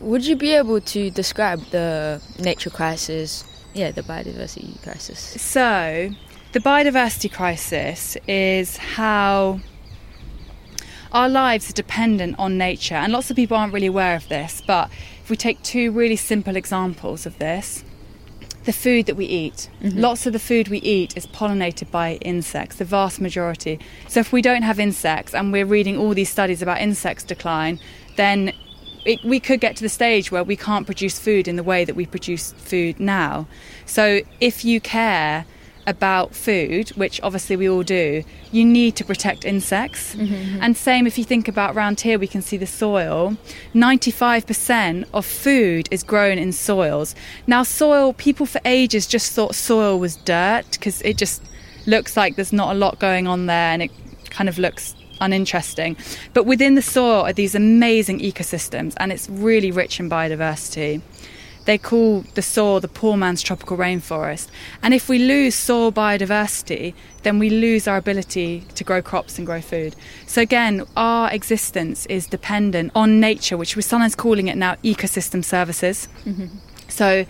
Would 0.00 0.26
you 0.26 0.36
be 0.36 0.52
able 0.52 0.80
to 0.80 1.10
describe 1.10 1.60
the 1.70 2.20
nature 2.38 2.70
crisis? 2.70 3.44
Yeah, 3.72 3.90
the 3.90 4.02
biodiversity 4.02 4.80
crisis. 4.82 5.18
So, 5.40 6.10
the 6.54 6.60
biodiversity 6.60 7.30
crisis 7.30 8.16
is 8.28 8.76
how 8.76 9.58
our 11.10 11.28
lives 11.28 11.68
are 11.68 11.72
dependent 11.72 12.36
on 12.38 12.56
nature, 12.56 12.94
and 12.94 13.12
lots 13.12 13.28
of 13.28 13.34
people 13.34 13.56
aren't 13.56 13.72
really 13.72 13.88
aware 13.88 14.14
of 14.14 14.28
this. 14.28 14.62
But 14.64 14.88
if 15.20 15.28
we 15.28 15.36
take 15.36 15.60
two 15.64 15.90
really 15.90 16.14
simple 16.14 16.54
examples 16.54 17.26
of 17.26 17.36
this, 17.40 17.84
the 18.66 18.72
food 18.72 19.06
that 19.06 19.16
we 19.16 19.24
eat, 19.24 19.68
mm-hmm. 19.82 19.98
lots 19.98 20.26
of 20.26 20.32
the 20.32 20.38
food 20.38 20.68
we 20.68 20.78
eat 20.78 21.16
is 21.16 21.26
pollinated 21.26 21.90
by 21.90 22.14
insects, 22.22 22.76
the 22.76 22.84
vast 22.84 23.20
majority. 23.20 23.80
So, 24.06 24.20
if 24.20 24.32
we 24.32 24.40
don't 24.40 24.62
have 24.62 24.78
insects, 24.78 25.34
and 25.34 25.52
we're 25.52 25.66
reading 25.66 25.98
all 25.98 26.14
these 26.14 26.30
studies 26.30 26.62
about 26.62 26.80
insects 26.80 27.24
decline, 27.24 27.80
then 28.14 28.52
it, 29.04 29.18
we 29.24 29.40
could 29.40 29.58
get 29.58 29.74
to 29.76 29.82
the 29.82 29.88
stage 29.88 30.30
where 30.30 30.44
we 30.44 30.56
can't 30.56 30.86
produce 30.86 31.18
food 31.18 31.48
in 31.48 31.56
the 31.56 31.64
way 31.64 31.84
that 31.84 31.96
we 31.96 32.06
produce 32.06 32.52
food 32.52 33.00
now. 33.00 33.48
So, 33.86 34.20
if 34.40 34.64
you 34.64 34.80
care 34.80 35.46
about 35.86 36.34
food, 36.34 36.90
which 36.90 37.20
obviously 37.22 37.56
we 37.56 37.68
all 37.68 37.82
do, 37.82 38.24
you 38.52 38.64
need 38.64 38.96
to 38.96 39.04
protect 39.04 39.44
insects. 39.44 40.14
Mm-hmm, 40.14 40.34
mm-hmm. 40.34 40.58
And 40.62 40.76
same 40.76 41.06
if 41.06 41.18
you 41.18 41.24
think 41.24 41.48
about 41.48 41.74
around 41.74 42.00
here, 42.00 42.18
we 42.18 42.26
can 42.26 42.42
see 42.42 42.56
the 42.56 42.66
soil. 42.66 43.36
95% 43.74 45.06
of 45.12 45.26
food 45.26 45.88
is 45.90 46.02
grown 46.02 46.38
in 46.38 46.52
soils. 46.52 47.14
Now, 47.46 47.62
soil, 47.62 48.12
people 48.12 48.46
for 48.46 48.60
ages 48.64 49.06
just 49.06 49.32
thought 49.32 49.54
soil 49.54 49.98
was 49.98 50.16
dirt 50.16 50.70
because 50.72 51.02
it 51.02 51.16
just 51.16 51.42
looks 51.86 52.16
like 52.16 52.36
there's 52.36 52.52
not 52.52 52.74
a 52.74 52.78
lot 52.78 52.98
going 52.98 53.26
on 53.26 53.46
there 53.46 53.72
and 53.72 53.82
it 53.82 53.90
kind 54.30 54.48
of 54.48 54.58
looks 54.58 54.94
uninteresting. 55.20 55.96
But 56.32 56.44
within 56.44 56.74
the 56.74 56.82
soil 56.82 57.22
are 57.22 57.32
these 57.32 57.54
amazing 57.54 58.20
ecosystems 58.20 58.94
and 58.98 59.12
it's 59.12 59.28
really 59.28 59.70
rich 59.70 60.00
in 60.00 60.08
biodiversity. 60.08 61.00
They 61.64 61.78
call 61.78 62.24
the 62.34 62.42
soil 62.42 62.80
the 62.80 62.88
poor 62.88 63.16
man's 63.16 63.42
tropical 63.42 63.76
rainforest. 63.76 64.48
And 64.82 64.92
if 64.92 65.08
we 65.08 65.18
lose 65.18 65.54
soil 65.54 65.90
biodiversity, 65.92 66.94
then 67.22 67.38
we 67.38 67.48
lose 67.48 67.88
our 67.88 67.96
ability 67.96 68.64
to 68.74 68.84
grow 68.84 69.00
crops 69.00 69.38
and 69.38 69.46
grow 69.46 69.60
food. 69.60 69.96
So, 70.26 70.42
again, 70.42 70.84
our 70.96 71.32
existence 71.32 72.04
is 72.06 72.26
dependent 72.26 72.92
on 72.94 73.18
nature, 73.18 73.56
which 73.56 73.76
we're 73.76 73.82
sometimes 73.82 74.14
calling 74.14 74.48
it 74.48 74.56
now 74.56 74.74
ecosystem 74.84 75.44
services. 75.44 76.08
Mm-hmm. 76.24 76.46
So, 76.88 77.24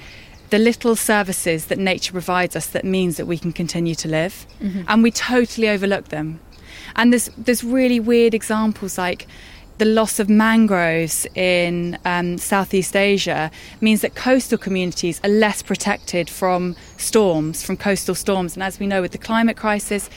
the 0.51 0.59
little 0.59 0.95
services 0.97 1.67
that 1.67 1.79
nature 1.79 2.13
provides 2.13 2.55
us 2.55 2.67
that 2.69 2.85
means 2.85 3.17
that 3.17 3.27
we 3.27 3.39
can 3.39 3.53
continue 3.53 3.95
to 3.95 4.09
live, 4.09 4.47
mm-hmm. 4.61 4.83
and 4.89 5.03
we 5.03 5.11
totally 5.11 5.69
overlook 5.69 6.09
them. 6.09 6.41
And 6.97 7.13
there's 7.13 7.31
there's 7.37 7.65
really 7.65 8.01
weird 8.01 8.35
examples 8.35 8.99
like 8.99 9.27
the 9.79 9.85
loss 9.85 10.21
of 10.21 10.29
mangroves 10.29 11.27
in 11.35 11.99
um, 12.05 12.39
Southeast 12.39 12.95
Asia 12.95 13.51
means 13.81 14.03
that 14.03 14.15
coastal 14.15 14.59
communities 14.59 15.21
are 15.25 15.31
less 15.31 15.63
protected 15.63 16.31
from 16.31 16.77
storms, 16.97 17.65
from 17.65 17.77
coastal 17.77 18.15
storms. 18.15 18.55
And 18.55 18.63
as 18.63 18.79
we 18.79 18.87
know, 18.87 19.03
with 19.03 19.13
the 19.13 19.19
climate 19.19 19.57
crisis, 19.57 20.09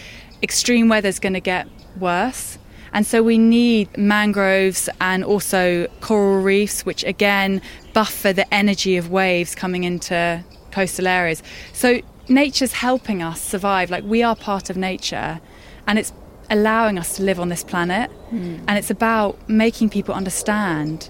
extreme 0.44 0.90
weather 0.90 1.10
is 1.10 1.20
going 1.20 1.34
to 1.34 1.40
get 1.40 1.68
worse. 2.00 2.60
And 2.94 3.06
so 3.06 3.22
we 3.22 3.38
need 3.38 3.96
mangroves 3.98 4.90
and 5.02 5.24
also 5.24 5.88
coral 6.02 6.42
reefs, 6.42 6.86
which 6.86 7.04
again 7.04 7.62
buffer 7.94 8.34
the 8.34 8.52
energy 8.54 8.96
of 8.96 9.10
waves 9.10 9.56
coming 9.56 9.84
into 9.84 10.44
coastal 10.72 11.08
areas. 11.08 11.42
So 11.74 12.02
nature's 12.30 12.74
helping 12.74 13.24
us 13.24 13.42
survive. 13.42 13.90
Like 13.90 14.04
we 14.04 14.24
are 14.24 14.36
part 14.36 14.70
of 14.70 14.78
nature, 14.78 15.42
and 15.86 15.98
it's 15.98 16.14
allowing 16.50 16.98
us 16.98 17.18
to 17.18 17.24
live 17.24 17.40
on 17.40 17.50
this 17.50 17.64
planet. 17.64 18.10
Hmm. 18.30 18.58
And 18.68 18.78
it's 18.78 18.90
about 18.90 19.38
making 19.50 19.90
people 19.90 20.14
understand 20.14 21.10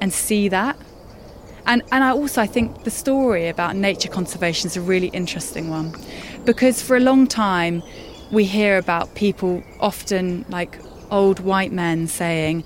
and 0.00 0.12
see 0.12 0.48
that. 0.48 0.76
And, 1.66 1.82
and 1.92 2.02
I 2.02 2.10
also 2.10 2.40
I 2.40 2.46
think 2.46 2.84
the 2.84 2.90
story 2.90 3.48
about 3.48 3.76
nature 3.76 4.08
conservation 4.08 4.68
is 4.68 4.76
a 4.76 4.80
really 4.80 5.08
interesting 5.08 5.68
one. 5.68 5.94
Because 6.44 6.82
for 6.82 6.96
a 6.96 7.00
long 7.00 7.26
time 7.26 7.82
we 8.32 8.44
hear 8.44 8.78
about 8.78 9.14
people 9.14 9.62
often 9.80 10.44
like 10.48 10.78
old 11.10 11.40
white 11.40 11.72
men 11.72 12.06
saying 12.06 12.64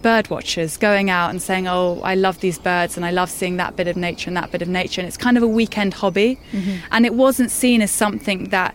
bird 0.00 0.28
watchers 0.30 0.76
going 0.76 1.10
out 1.10 1.30
and 1.30 1.40
saying 1.40 1.68
oh 1.68 2.00
I 2.02 2.14
love 2.14 2.40
these 2.40 2.58
birds 2.58 2.96
and 2.96 3.06
I 3.06 3.10
love 3.10 3.30
seeing 3.30 3.56
that 3.58 3.76
bit 3.76 3.86
of 3.86 3.96
nature 3.96 4.28
and 4.28 4.36
that 4.36 4.50
bit 4.50 4.60
of 4.60 4.68
nature. 4.68 5.00
And 5.00 5.08
it's 5.08 5.16
kind 5.16 5.36
of 5.38 5.42
a 5.42 5.48
weekend 5.48 5.94
hobby. 5.94 6.38
Mm-hmm. 6.52 6.76
And 6.90 7.06
it 7.06 7.14
wasn't 7.14 7.50
seen 7.50 7.80
as 7.80 7.90
something 7.90 8.50
that 8.50 8.74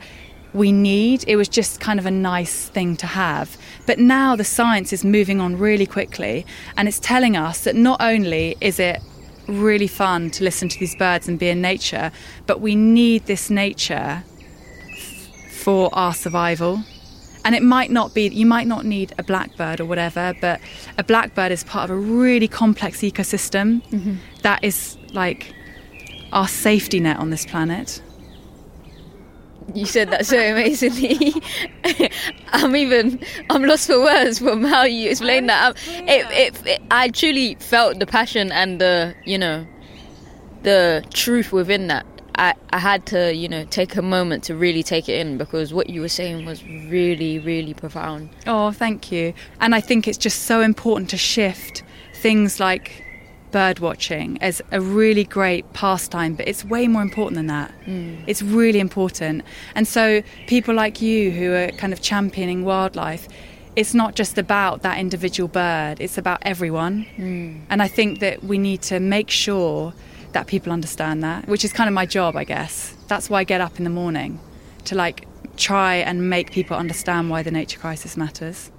we 0.58 0.72
need. 0.72 1.24
It 1.28 1.36
was 1.36 1.48
just 1.48 1.80
kind 1.80 2.00
of 2.00 2.06
a 2.06 2.12
nice 2.12 2.67
thing 2.67 2.98
to 2.98 3.08
have. 3.08 3.58
But 3.86 4.00
now 4.00 4.36
the 4.36 4.43
science 4.43 4.91
is 4.91 5.06
moving 5.06 5.39
on 5.39 5.58
really 5.58 5.86
quickly 5.86 6.46
and 6.76 6.88
it's 6.88 7.00
telling 7.00 7.38
us 7.38 7.63
that 7.63 7.76
not 7.76 8.02
only 8.02 8.58
is 8.60 8.80
it 8.80 9.02
really 9.48 9.88
fun 9.88 10.30
to 10.32 10.43
listen 10.43 10.67
to 10.67 10.80
these 10.80 10.96
birds 10.96 11.28
and 11.28 11.39
be 11.39 11.50
in 11.50 11.62
nature, 11.62 12.12
but 12.48 12.60
we 12.60 12.76
need 12.76 13.26
this 13.26 13.50
nature 13.50 14.24
for 15.52 15.89
our 15.93 16.13
survival. 16.13 16.84
And 17.46 17.56
it 17.56 17.63
might 17.63 17.91
not 17.91 18.13
be, 18.13 18.28
you 18.28 18.46
might 18.46 18.67
not 18.67 18.84
need 18.84 19.13
a 19.17 19.24
blackbird 19.24 19.80
or 19.80 19.86
whatever, 19.86 20.36
but 20.41 20.60
a 20.98 21.04
blackbird 21.04 21.52
is 21.52 21.63
part 21.63 21.89
of 21.89 21.96
a 21.96 22.00
really 22.00 22.48
complex 22.48 23.00
ecosystem 23.00 23.82
mm-hmm. 23.89 24.15
that 24.41 24.63
is 24.63 24.98
like 25.13 25.54
our 26.34 26.48
safety 26.48 27.00
net 27.00 27.17
on 27.17 27.30
this 27.30 27.46
planet. 27.46 28.02
You 29.73 29.86
said 29.86 30.10
that 30.12 30.25
so 30.25 30.38
amazingly. 30.39 31.34
I'm 32.53 32.75
even 32.75 33.19
I'm 33.49 33.63
lost 33.63 33.88
for 33.88 33.99
words 34.01 34.39
from 34.39 34.63
how 34.63 34.84
you 34.84 35.10
explained 35.10 35.49
that. 35.49 35.69
Um, 35.69 35.75
It, 36.08 36.25
it, 36.32 36.67
it, 36.67 36.82
I 36.89 37.10
truly 37.10 37.56
felt 37.56 37.99
the 37.99 38.06
passion 38.06 38.51
and 38.51 38.80
the 38.80 39.13
you 39.25 39.38
know 39.38 39.65
the 40.63 41.06
truth 41.13 41.51
within 41.51 41.88
that. 41.88 42.06
I, 42.39 42.53
I 42.69 42.77
had 42.77 43.06
to 43.08 43.34
you 43.34 43.49
know 43.49 43.65
take 43.65 43.95
a 43.95 44.01
moment 44.01 44.43
to 44.45 44.56
really 44.56 44.84
take 44.84 45.10
it 45.10 45.19
in 45.19 45.38
because 45.38 45.73
what 45.73 45.89
you 45.89 46.01
were 46.01 46.10
saying 46.10 46.45
was 46.45 46.63
really 46.63 47.39
really 47.39 47.73
profound. 47.73 48.30
Oh, 48.45 48.71
thank 48.71 49.12
you. 49.12 49.34
And 49.60 49.75
I 49.75 49.82
think 49.82 50.08
it's 50.08 50.17
just 50.17 50.43
so 50.43 50.62
important 50.62 51.10
to 51.10 51.17
shift 51.17 51.84
things 52.13 52.60
like 52.60 53.03
bird 53.51 53.79
watching 53.79 54.38
as 54.41 54.62
a 54.71 54.81
really 54.81 55.23
great 55.23 55.71
pastime, 55.73 56.36
but 56.36 56.47
it's 56.47 56.63
way 56.65 56.88
more 56.88 57.01
important 57.01 57.36
than 57.36 57.47
that. 57.47 57.71
Mm. 57.86 58.23
It's 58.27 58.41
really 58.41 58.79
important. 58.79 59.43
And 59.75 59.88
so, 59.88 60.21
people 60.47 60.73
like 60.75 61.01
you 61.01 61.31
who 61.31 61.53
are 61.53 61.69
kind 61.71 61.93
of 61.93 62.01
championing 62.01 62.63
wildlife, 62.63 63.27
it's 63.75 63.93
not 63.93 64.15
just 64.15 64.38
about 64.38 64.81
that 64.81 64.97
individual 64.97 65.47
bird, 65.47 66.01
it's 66.01 66.17
about 66.17 66.39
everyone. 66.41 67.05
Mm. 67.17 67.62
And 67.69 67.81
I 67.81 67.88
think 67.88 68.19
that 68.19 68.43
we 68.43 68.57
need 68.57 68.81
to 68.83 68.99
make 68.99 69.29
sure 69.29 69.93
that 70.33 70.47
people 70.47 70.71
understand 70.71 71.23
that, 71.23 71.47
which 71.47 71.63
is 71.63 71.71
kind 71.71 71.88
of 71.88 71.93
my 71.93 72.05
job, 72.05 72.36
I 72.36 72.43
guess. 72.43 72.95
That's 73.07 73.29
why 73.29 73.39
I 73.39 73.43
get 73.43 73.62
up 73.62 73.77
in 73.77 73.83
the 73.83 73.89
morning 73.89 74.39
to 74.86 74.95
like 74.95 75.27
try 75.57 75.95
and 75.95 76.29
make 76.29 76.51
people 76.51 76.77
understand 76.77 77.29
why 77.29 77.43
the 77.43 77.51
nature 77.51 77.79
crisis 77.79 78.17
matters. 78.17 78.71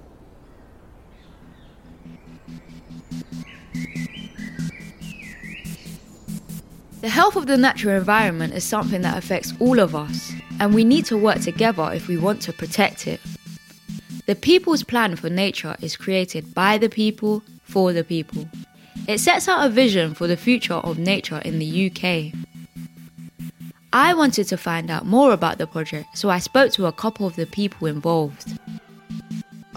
The 7.01 7.07
health 7.07 7.37
of 7.37 7.47
the 7.47 7.55
natural 7.55 7.95
environment 7.95 8.53
is 8.53 8.65
something 8.65 9.01
that 9.03 9.17
affects 9.17 9.53
all 9.61 9.79
of 9.79 9.95
us, 9.95 10.33
and 10.59 10.73
we 10.73 10.83
need 10.83 11.05
to 11.05 11.17
work 11.17 11.39
together 11.39 11.89
if 11.93 12.09
we 12.09 12.17
want 12.17 12.41
to 12.41 12.51
protect 12.51 13.07
it. 13.07 13.21
The 14.25 14.35
People's 14.35 14.83
Plan 14.83 15.15
for 15.15 15.29
Nature 15.29 15.77
is 15.81 15.95
created 15.95 16.53
by 16.53 16.77
the 16.77 16.89
people 16.89 17.41
for 17.63 17.93
the 17.93 18.03
people. 18.03 18.49
It 19.07 19.19
sets 19.19 19.47
out 19.47 19.65
a 19.65 19.69
vision 19.69 20.13
for 20.13 20.27
the 20.27 20.35
future 20.35 20.73
of 20.73 20.99
nature 20.99 21.41
in 21.45 21.57
the 21.57 21.89
UK. 21.89 22.33
I 23.93 24.13
wanted 24.13 24.49
to 24.49 24.57
find 24.57 24.91
out 24.91 25.05
more 25.05 25.31
about 25.31 25.57
the 25.57 25.67
project, 25.67 26.17
so 26.17 26.29
I 26.29 26.39
spoke 26.39 26.73
to 26.73 26.85
a 26.85 26.91
couple 26.91 27.25
of 27.25 27.37
the 27.37 27.45
people 27.45 27.87
involved. 27.87 28.59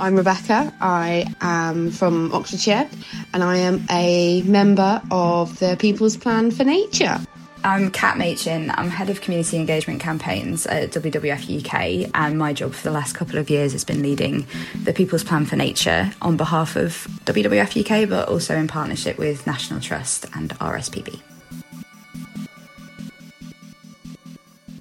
I'm 0.03 0.17
Rebecca. 0.17 0.75
I 0.81 1.33
am 1.41 1.93
from 1.93 2.35
Oxfordshire 2.35 2.91
and 3.33 3.45
I 3.45 3.59
am 3.59 3.87
a 3.89 4.43
member 4.43 5.01
of 5.13 5.57
the 5.61 5.77
People's 5.79 6.17
Plan 6.17 6.51
for 6.51 6.65
Nature. 6.65 7.21
I'm 7.63 7.89
Kat 7.93 8.19
Machin. 8.19 8.73
I'm 8.75 8.91
head 8.91 9.11
of 9.11 9.21
community 9.21 9.59
engagement 9.59 10.01
campaigns 10.01 10.67
at 10.67 10.91
WWF 10.91 11.65
UK, 11.65 12.11
and 12.15 12.37
my 12.37 12.53
job 12.53 12.75
for 12.75 12.83
the 12.83 12.91
last 12.91 13.15
couple 13.15 13.39
of 13.39 13.49
years 13.49 13.71
has 13.71 13.85
been 13.85 14.03
leading 14.03 14.45
the 14.83 14.93
People's 14.93 15.23
Plan 15.23 15.47
for 15.47 15.55
Nature 15.55 16.11
on 16.21 16.37
behalf 16.37 16.75
of 16.75 17.07
WWF 17.27 18.03
UK, 18.03 18.09
but 18.09 18.29
also 18.29 18.57
in 18.57 18.67
partnership 18.67 19.19
with 19.19 19.47
National 19.47 19.79
Trust 19.79 20.27
and 20.35 20.51
RSPB. 20.59 21.21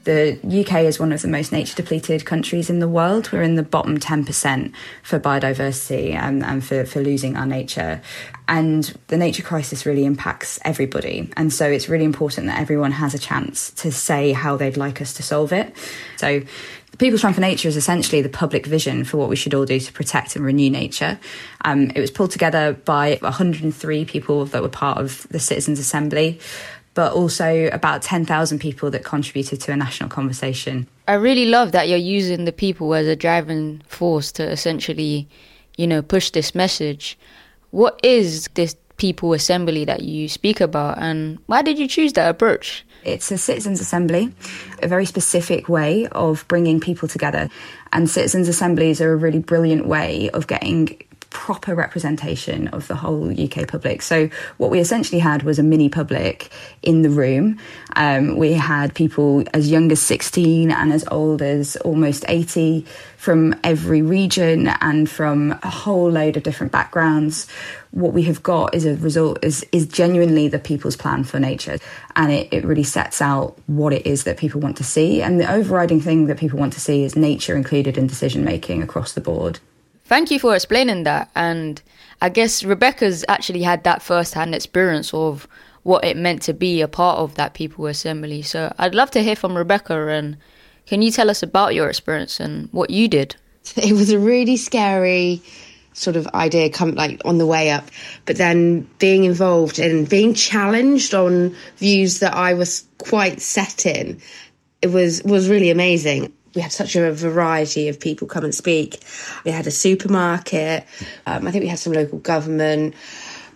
The 0.03 0.39
UK 0.43 0.85
is 0.85 0.99
one 0.99 1.11
of 1.11 1.21
the 1.21 1.27
most 1.27 1.51
nature 1.51 1.75
depleted 1.75 2.25
countries 2.25 2.69
in 2.69 2.79
the 2.79 2.87
world. 2.87 3.31
We're 3.31 3.43
in 3.43 3.55
the 3.55 3.63
bottom 3.63 3.99
10% 3.99 4.73
for 5.03 5.19
biodiversity 5.19 6.13
and, 6.13 6.43
and 6.43 6.63
for, 6.63 6.85
for 6.85 7.01
losing 7.01 7.37
our 7.37 7.45
nature. 7.45 8.01
And 8.47 8.83
the 9.07 9.17
nature 9.17 9.43
crisis 9.43 9.85
really 9.85 10.05
impacts 10.05 10.59
everybody. 10.65 11.29
And 11.37 11.53
so 11.53 11.69
it's 11.69 11.87
really 11.87 12.05
important 12.05 12.47
that 12.47 12.59
everyone 12.59 12.91
has 12.91 13.13
a 13.13 13.19
chance 13.19 13.69
to 13.71 13.91
say 13.91 14.31
how 14.31 14.57
they'd 14.57 14.77
like 14.77 15.01
us 15.01 15.13
to 15.13 15.23
solve 15.23 15.53
it. 15.53 15.75
So 16.17 16.41
the 16.91 16.97
People's 16.97 17.21
Plan 17.21 17.33
for 17.33 17.41
Nature 17.41 17.69
is 17.69 17.77
essentially 17.77 18.21
the 18.21 18.29
public 18.29 18.65
vision 18.65 19.03
for 19.03 19.17
what 19.17 19.29
we 19.29 19.35
should 19.35 19.53
all 19.53 19.65
do 19.65 19.79
to 19.79 19.93
protect 19.93 20.35
and 20.35 20.43
renew 20.43 20.69
nature. 20.69 21.19
Um, 21.63 21.91
it 21.95 22.01
was 22.01 22.11
pulled 22.11 22.31
together 22.31 22.73
by 22.73 23.17
103 23.21 24.05
people 24.05 24.45
that 24.47 24.61
were 24.61 24.69
part 24.69 24.97
of 24.97 25.27
the 25.29 25.39
Citizens' 25.39 25.79
Assembly 25.79 26.39
but 26.93 27.13
also 27.13 27.69
about 27.71 28.01
10,000 28.01 28.59
people 28.59 28.91
that 28.91 29.03
contributed 29.03 29.61
to 29.61 29.71
a 29.71 29.77
national 29.77 30.09
conversation. 30.09 30.87
I 31.07 31.13
really 31.13 31.45
love 31.45 31.71
that 31.71 31.87
you're 31.87 31.97
using 31.97 32.45
the 32.45 32.51
people 32.51 32.93
as 32.93 33.07
a 33.07 33.15
driving 33.15 33.81
force 33.87 34.31
to 34.33 34.49
essentially, 34.49 35.27
you 35.77 35.87
know, 35.87 36.01
push 36.01 36.31
this 36.31 36.53
message. 36.53 37.17
What 37.71 37.99
is 38.03 38.49
this 38.55 38.75
people 38.97 39.33
assembly 39.33 39.85
that 39.85 40.03
you 40.03 40.27
speak 40.27 40.61
about 40.61 40.97
and 40.99 41.39
why 41.47 41.61
did 41.61 41.79
you 41.79 41.87
choose 41.87 42.13
that 42.13 42.29
approach? 42.29 42.85
It's 43.03 43.31
a 43.31 43.37
citizens' 43.37 43.81
assembly, 43.81 44.31
a 44.83 44.87
very 44.87 45.05
specific 45.05 45.67
way 45.67 46.07
of 46.11 46.45
bringing 46.47 46.79
people 46.79 47.07
together. 47.07 47.49
And 47.93 48.09
citizens' 48.09 48.47
assemblies 48.47 49.01
are 49.01 49.11
a 49.11 49.15
really 49.15 49.39
brilliant 49.39 49.87
way 49.87 50.29
of 50.31 50.45
getting 50.45 51.01
proper 51.31 51.73
representation 51.73 52.67
of 52.67 52.87
the 52.87 52.95
whole 52.95 53.31
UK 53.31 53.67
public. 53.67 54.01
So 54.01 54.29
what 54.57 54.69
we 54.69 54.79
essentially 54.79 55.19
had 55.19 55.43
was 55.43 55.57
a 55.57 55.63
mini 55.63 55.89
public 55.89 56.51
in 56.83 57.01
the 57.01 57.09
room. 57.09 57.57
Um, 57.95 58.37
we 58.37 58.53
had 58.53 58.93
people 58.93 59.43
as 59.53 59.71
young 59.71 59.91
as 59.91 60.01
16 60.01 60.69
and 60.69 60.93
as 60.93 61.07
old 61.09 61.41
as 61.41 61.77
almost 61.77 62.25
80 62.27 62.85
from 63.17 63.55
every 63.63 64.01
region 64.01 64.67
and 64.81 65.09
from 65.09 65.51
a 65.63 65.69
whole 65.69 66.11
load 66.11 66.37
of 66.37 66.43
different 66.43 66.71
backgrounds. 66.71 67.47
What 67.91 68.13
we 68.13 68.23
have 68.23 68.43
got 68.43 68.75
is 68.75 68.85
a 68.85 68.95
result 68.95 69.39
is 69.43 69.65
is 69.71 69.85
genuinely 69.85 70.47
the 70.47 70.59
people's 70.59 70.95
plan 70.95 71.23
for 71.23 71.39
nature, 71.39 71.77
and 72.15 72.31
it, 72.31 72.47
it 72.51 72.63
really 72.63 72.83
sets 72.83 73.21
out 73.21 73.57
what 73.67 73.93
it 73.93 74.05
is 74.07 74.23
that 74.23 74.37
people 74.37 74.61
want 74.61 74.77
to 74.77 74.83
see. 74.83 75.21
And 75.21 75.39
the 75.39 75.51
overriding 75.51 76.01
thing 76.01 76.27
that 76.27 76.37
people 76.37 76.57
want 76.57 76.73
to 76.73 76.79
see 76.79 77.03
is 77.03 77.15
nature 77.15 77.55
included 77.55 77.97
in 77.97 78.07
decision 78.07 78.45
making 78.45 78.81
across 78.81 79.11
the 79.11 79.21
board. 79.21 79.59
Thank 80.11 80.29
you 80.29 80.39
for 80.39 80.53
explaining 80.53 81.03
that. 81.03 81.29
And 81.35 81.81
I 82.21 82.27
guess 82.27 82.65
Rebecca's 82.65 83.23
actually 83.29 83.61
had 83.61 83.85
that 83.85 84.01
first 84.01 84.33
hand 84.33 84.53
experience 84.53 85.13
of 85.13 85.47
what 85.83 86.03
it 86.03 86.17
meant 86.17 86.41
to 86.41 86.53
be 86.53 86.81
a 86.81 86.89
part 86.89 87.19
of 87.19 87.35
that 87.35 87.53
people 87.53 87.85
assembly. 87.85 88.41
So 88.41 88.73
I'd 88.77 88.93
love 88.93 89.09
to 89.11 89.23
hear 89.23 89.37
from 89.37 89.55
Rebecca 89.55 90.09
and 90.09 90.35
can 90.85 91.01
you 91.01 91.11
tell 91.11 91.29
us 91.29 91.43
about 91.43 91.75
your 91.75 91.87
experience 91.87 92.41
and 92.41 92.67
what 92.73 92.89
you 92.89 93.07
did? 93.07 93.37
It 93.77 93.93
was 93.93 94.09
a 94.09 94.19
really 94.19 94.57
scary 94.57 95.41
sort 95.93 96.17
of 96.17 96.27
idea 96.33 96.69
come 96.69 96.93
like 96.95 97.21
on 97.23 97.37
the 97.37 97.45
way 97.45 97.69
up 97.69 97.85
but 98.25 98.35
then 98.35 98.81
being 98.99 99.23
involved 99.23 99.79
and 99.79 100.09
being 100.09 100.33
challenged 100.33 101.13
on 101.13 101.55
views 101.77 102.19
that 102.19 102.33
I 102.33 102.53
was 102.53 102.85
quite 102.97 103.39
set 103.39 103.85
in 103.85 104.19
it 104.81 104.87
was 104.87 105.23
was 105.23 105.47
really 105.47 105.69
amazing 105.69 106.33
we 106.55 106.61
had 106.61 106.71
such 106.71 106.95
a 106.95 107.11
variety 107.11 107.87
of 107.87 107.99
people 107.99 108.27
come 108.27 108.43
and 108.43 108.53
speak. 108.53 108.99
We 109.45 109.51
had 109.51 109.67
a 109.67 109.71
supermarket. 109.71 110.85
Um, 111.25 111.47
I 111.47 111.51
think 111.51 111.63
we 111.63 111.69
had 111.69 111.79
some 111.79 111.93
local 111.93 112.19
government. 112.19 112.95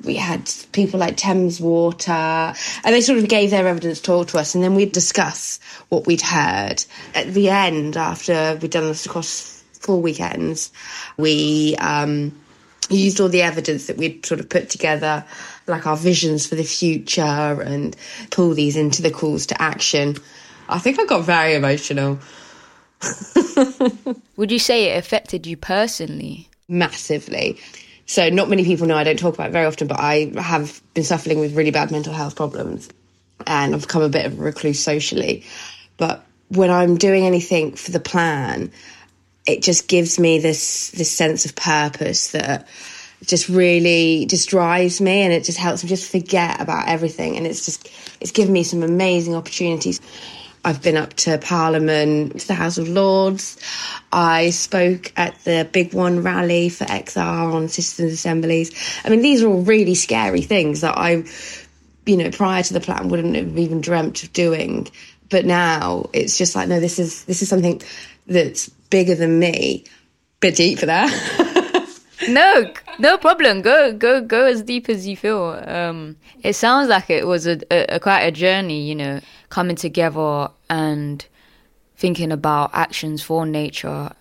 We 0.03 0.15
had 0.15 0.49
people 0.71 0.99
like 0.99 1.17
Thames 1.17 1.59
Water, 1.59 2.11
and 2.11 2.55
they 2.83 3.01
sort 3.01 3.17
of 3.17 3.27
gave 3.27 3.49
their 3.49 3.67
evidence 3.67 4.01
talk 4.01 4.27
to 4.29 4.37
us, 4.37 4.53
and 4.53 4.63
then 4.63 4.75
we'd 4.75 4.91
discuss 4.91 5.59
what 5.89 6.05
we'd 6.05 6.21
heard. 6.21 6.83
At 7.15 7.33
the 7.33 7.49
end, 7.49 7.97
after 7.97 8.57
we'd 8.61 8.71
done 8.71 8.85
this 8.85 9.05
across 9.05 9.63
four 9.79 10.01
weekends, 10.01 10.71
we 11.17 11.75
um, 11.77 12.37
used 12.89 13.19
all 13.19 13.29
the 13.29 13.41
evidence 13.41 13.87
that 13.87 13.97
we'd 13.97 14.25
sort 14.25 14.41
of 14.41 14.49
put 14.49 14.69
together, 14.69 15.25
like 15.65 15.87
our 15.87 15.97
visions 15.97 16.45
for 16.45 16.55
the 16.55 16.63
future, 16.63 17.21
and 17.21 17.95
pull 18.31 18.53
these 18.53 18.75
into 18.75 19.01
the 19.01 19.11
calls 19.11 19.47
to 19.47 19.61
action. 19.61 20.17
I 20.67 20.79
think 20.79 20.99
I 20.99 21.05
got 21.05 21.23
very 21.23 21.55
emotional. 21.55 22.19
Would 24.35 24.51
you 24.51 24.59
say 24.59 24.91
it 24.91 24.97
affected 24.97 25.45
you 25.47 25.57
personally? 25.57 26.49
Massively. 26.67 27.59
So, 28.07 28.29
not 28.29 28.49
many 28.49 28.63
people 28.65 28.87
know 28.87 28.97
I 28.97 29.03
don't 29.03 29.17
talk 29.17 29.33
about 29.33 29.49
it 29.49 29.53
very 29.53 29.65
often, 29.65 29.87
but 29.87 29.99
I 29.99 30.31
have 30.37 30.81
been 30.93 31.03
suffering 31.03 31.39
with 31.39 31.55
really 31.55 31.71
bad 31.71 31.91
mental 31.91 32.13
health 32.13 32.35
problems 32.35 32.89
and 33.47 33.73
I've 33.73 33.81
become 33.81 34.01
a 34.01 34.09
bit 34.09 34.25
of 34.25 34.39
a 34.39 34.41
recluse 34.41 34.79
socially. 34.79 35.43
But 35.97 36.23
when 36.49 36.69
I'm 36.69 36.97
doing 36.97 37.25
anything 37.25 37.75
for 37.75 37.91
the 37.91 37.99
plan, 37.99 38.71
it 39.45 39.61
just 39.61 39.87
gives 39.87 40.19
me 40.19 40.39
this 40.39 40.91
this 40.91 41.11
sense 41.11 41.45
of 41.45 41.55
purpose 41.55 42.31
that 42.31 42.67
just 43.25 43.49
really 43.49 44.25
just 44.27 44.49
drives 44.49 45.01
me 45.01 45.21
and 45.21 45.33
it 45.33 45.43
just 45.43 45.57
helps 45.57 45.83
me 45.83 45.89
just 45.89 46.11
forget 46.11 46.61
about 46.61 46.87
everything 46.87 47.37
and 47.37 47.47
it's 47.47 47.65
just 47.65 47.89
it's 48.21 48.31
given 48.31 48.53
me 48.53 48.63
some 48.63 48.83
amazing 48.83 49.33
opportunities 49.33 49.99
I've 50.65 50.81
been 50.81 50.97
up 50.97 51.13
to 51.13 51.37
Parliament, 51.37 52.39
to 52.39 52.47
the 52.47 52.55
House 52.55 52.79
of 52.79 52.89
Lords. 52.89 53.57
I 54.11 54.49
spoke 54.49 55.13
at 55.15 55.37
the 55.43 55.69
Big 55.71 55.93
One 55.93 56.23
rally 56.23 56.69
for 56.69 56.85
XR 56.85 57.53
on 57.53 57.69
citizens' 57.69 58.13
assemblies. 58.13 58.71
I 59.05 59.09
mean, 59.09 59.21
these 59.21 59.43
are 59.43 59.47
all 59.47 59.61
really 59.61 59.93
scary 59.93 60.41
things 60.41 60.81
that 60.81 60.97
I, 60.97 61.23
you 62.07 62.17
know, 62.17 62.31
prior 62.31 62.63
to 62.63 62.73
the 62.73 62.79
plan 62.79 63.09
wouldn't 63.09 63.35
have 63.35 63.57
even 63.59 63.79
dreamt 63.79 64.23
of 64.23 64.33
doing. 64.33 64.87
But 65.29 65.45
now 65.45 66.09
it's 66.13 66.35
just 66.35 66.55
like, 66.55 66.67
no, 66.67 66.79
this 66.79 66.97
is 66.97 67.25
this 67.25 67.43
is 67.43 67.49
something 67.49 67.81
that's 68.25 68.67
bigger 68.89 69.13
than 69.13 69.37
me. 69.37 69.85
Bit 70.39 70.55
deep 70.55 70.79
for 70.79 70.87
that. 70.87 71.51
no, 72.29 72.71
no 72.99 73.17
problem. 73.17 73.61
Go, 73.61 73.93
go, 73.93 74.21
go 74.21 74.45
as 74.45 74.61
deep 74.61 74.89
as 74.89 75.07
you 75.07 75.17
feel. 75.17 75.61
Um, 75.65 76.17
it 76.43 76.53
sounds 76.53 76.89
like 76.89 77.09
it 77.09 77.27
was 77.27 77.47
a, 77.47 77.59
a, 77.71 77.95
a 77.95 77.99
quite 77.99 78.21
a 78.21 78.31
journey, 78.31 78.87
you 78.87 78.95
know 78.95 79.21
coming 79.55 79.77
together 79.77 80.49
and 80.69 81.25
thinking 81.95 82.29
about 82.29 82.69
actions 82.73 83.21
for 83.21 83.45
nature. 83.45 84.11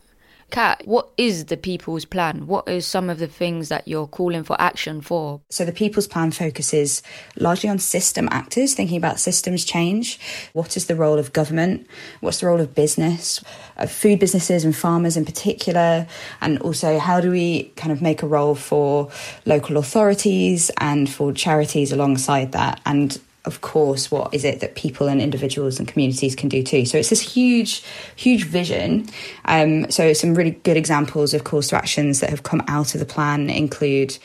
Kat, 0.55 0.83
what 0.85 1.11
is 1.17 1.47
the 1.47 1.57
People's 1.57 2.05
Plan? 2.05 2.47
What 2.47 2.69
is 2.69 2.87
some 2.87 3.11
of 3.11 3.19
the 3.19 3.27
things 3.27 3.71
that 3.71 3.88
you're 3.88 4.07
calling 4.07 4.45
for 4.45 4.55
action 4.61 5.01
for? 5.01 5.40
So, 5.51 5.64
the 5.64 5.73
People's 5.73 6.07
Plan 6.07 6.31
focuses 6.31 7.03
largely 7.37 7.69
on 7.69 7.81
system 7.81 8.29
actors, 8.31 8.73
thinking 8.73 8.97
about 8.97 9.19
systems 9.19 9.64
change. 9.64 10.21
What 10.53 10.77
is 10.77 10.87
the 10.87 10.95
role 10.95 11.19
of 11.19 11.33
government? 11.33 11.88
What's 12.21 12.38
the 12.38 12.47
role 12.47 12.61
of 12.61 12.73
business, 12.73 13.43
of 13.79 13.90
food 13.90 14.21
businesses 14.21 14.64
and 14.64 14.77
farmers 14.77 15.17
in 15.17 15.25
particular? 15.25 16.07
And 16.40 16.61
also, 16.61 17.01
how 17.01 17.21
do 17.21 17.33
we 17.33 17.64
kind 17.75 17.90
of 17.90 18.01
make 18.01 18.23
a 18.23 18.29
role 18.29 18.55
for 18.55 19.11
local 19.47 19.77
authorities 19.77 20.71
and 20.79 21.11
for 21.11 21.33
charities 21.33 21.90
alongside 21.90 22.53
that? 22.53 22.81
And 22.87 23.21
of 23.45 23.61
course, 23.61 24.11
what 24.11 24.33
is 24.33 24.45
it 24.45 24.61
that 24.61 24.75
people 24.75 25.07
and 25.07 25.21
individuals 25.21 25.79
and 25.79 25.87
communities 25.87 26.35
can 26.35 26.49
do 26.49 26.63
too? 26.63 26.87
So 26.87 26.99
it's 26.99 27.11
this 27.11 27.21
huge, 27.21 27.85
huge 28.17 28.45
vision. 28.45 29.07
Um, 29.45 29.91
so 29.91 30.13
some 30.15 30.35
really 30.35 30.53
good 30.53 30.77
examples 30.77 31.35
of 31.35 31.45
calls 31.45 31.69
to 31.69 31.77
actions 31.77 32.21
that 32.21 32.31
have 32.31 32.43
come 32.43 32.63
out 32.69 32.95
of 32.95 33.01
the 33.01 33.07
plan 33.07 33.51
include 33.51 34.17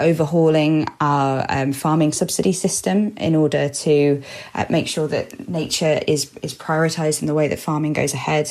overhauling 0.00 0.86
our 1.00 1.44
um, 1.48 1.72
farming 1.72 2.12
subsidy 2.12 2.52
system 2.52 3.16
in 3.16 3.34
order 3.34 3.68
to 3.68 4.22
uh, 4.54 4.64
make 4.70 4.86
sure 4.86 5.08
that 5.08 5.48
nature 5.48 6.00
is 6.06 6.30
is 6.40 6.54
prioritized 6.54 7.20
in 7.20 7.26
the 7.26 7.34
way 7.34 7.48
that 7.48 7.58
farming 7.58 7.94
goes 7.94 8.14
ahead 8.14 8.48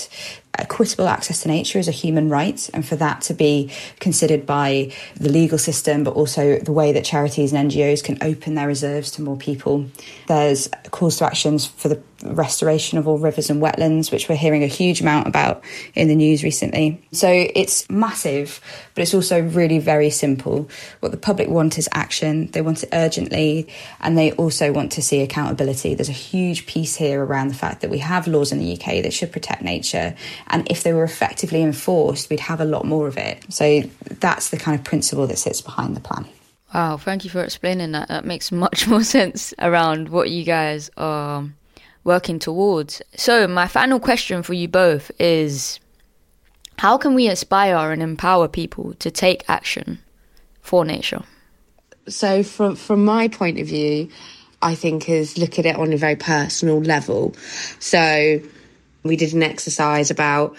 equitable 0.58 1.08
access 1.08 1.42
to 1.44 1.48
nature 1.48 1.80
is 1.80 1.88
a 1.88 1.92
human 1.92 2.30
right, 2.30 2.70
and 2.74 2.86
for 2.86 2.96
that 2.98 3.22
to 3.22 3.34
be 3.34 3.72
considered 4.00 4.46
by 4.46 4.94
the 5.16 5.30
legal 5.30 5.58
system, 5.58 6.04
but 6.04 6.14
also 6.14 6.60
the 6.60 6.72
way 6.72 6.92
that 6.92 7.06
charities 7.06 7.54
and 7.54 7.72
NGOs 7.72 8.04
can 8.04 8.18
open 8.22 8.56
their 8.56 8.68
reserves 8.68 9.12
to 9.12 9.22
more 9.22 9.38
people. 9.38 9.86
There's 10.28 10.70
calls 10.92 11.18
to 11.18 11.26
actions 11.26 11.66
for 11.66 11.90
the 11.90 12.02
restoration 12.24 12.98
of 12.98 13.08
all 13.08 13.20
rivers 13.20 13.50
and 13.50 13.62
wetlands, 13.62 14.12
which 14.12 14.28
we're 14.28 14.36
hearing 14.36 14.64
a 14.64 14.68
huge 14.68 15.02
amount 15.02 15.28
about 15.28 15.64
in 15.94 16.08
the 16.08 16.16
news 16.16 16.44
recently. 16.44 17.02
So 17.12 17.30
it's 17.30 17.88
massive, 17.90 18.60
but 18.96 19.04
it's 19.04 19.14
also 19.14 19.42
really 19.42 19.80
very 19.80 20.10
simple. 20.10 20.70
What 21.00 21.12
the 21.12 21.18
public 21.18 21.48
want 21.48 21.78
is 21.78 21.88
action, 21.94 22.48
they 22.48 22.62
want 22.62 22.84
it 22.84 22.90
urgently, 22.92 23.68
and 24.02 24.18
they 24.18 24.32
also 24.34 24.72
want 24.72 24.92
to 24.94 25.02
see 25.02 25.22
accountability. 25.22 25.94
There's 25.94 26.10
a 26.10 26.14
huge 26.14 26.66
piece 26.66 26.96
here 26.96 27.24
around 27.24 27.50
the 27.50 27.54
fact 27.54 27.82
that 27.82 27.90
we 27.90 28.00
have 28.00 28.28
laws 28.28 28.52
in 28.52 28.60
the 28.60 28.74
UK 28.74 29.04
that 29.04 29.14
should 29.14 29.32
protect 29.32 29.62
nature, 29.62 30.16
and 30.48 30.70
if 30.70 30.84
they 30.84 30.94
were 30.94 31.04
effectively 31.04 31.62
enforced, 31.62 32.30
we'd 32.30 32.40
have 32.40 32.62
a 32.62 32.66
lot 32.66 32.86
more 32.86 33.08
of 33.08 33.18
it. 33.18 33.46
So 33.52 33.82
that's 34.20 34.50
the 34.50 34.58
kind 34.58 34.78
of 34.78 34.86
principle 34.86 35.28
that 35.28 35.38
sits 35.38 35.62
behind 35.62 35.96
the 35.96 36.00
plan. 36.02 36.26
Wow, 36.74 36.98
thank 36.98 37.24
you 37.24 37.30
for 37.30 37.44
explaining 37.44 37.94
that. 37.94 38.10
That 38.10 38.26
makes 38.26 38.52
much 38.52 38.88
more 38.88 39.04
sense 39.18 39.54
around 39.60 40.10
what 40.10 40.30
you 40.30 40.44
guys 40.44 40.90
are 40.98 41.46
working 42.04 42.40
towards. 42.40 43.02
So, 43.16 43.48
my 43.48 43.68
final 43.68 44.00
question 44.00 44.44
for 44.44 44.54
you 44.54 44.68
both 44.68 45.12
is 45.20 45.80
how 46.78 46.98
can 46.98 47.16
we 47.16 47.28
aspire 47.28 47.92
and 47.92 48.02
empower 48.02 48.48
people 48.48 48.94
to 48.96 49.10
take 49.10 49.44
action 49.50 50.00
for 50.62 50.86
nature? 50.86 51.24
So, 52.08 52.44
from 52.44 52.76
from 52.76 53.06
my 53.06 53.28
point 53.28 53.60
of 53.60 53.68
view, 53.68 54.10
I 54.62 54.76
think 54.76 55.10
is 55.10 55.38
look 55.38 55.60
at 55.60 55.66
it 55.66 55.76
on 55.76 55.94
a 55.94 55.98
very 55.98 56.16
personal 56.16 56.80
level. 56.80 57.34
So, 57.80 58.42
we 59.08 59.16
did 59.16 59.34
an 59.34 59.44
exercise 59.44 60.12
about 60.12 60.56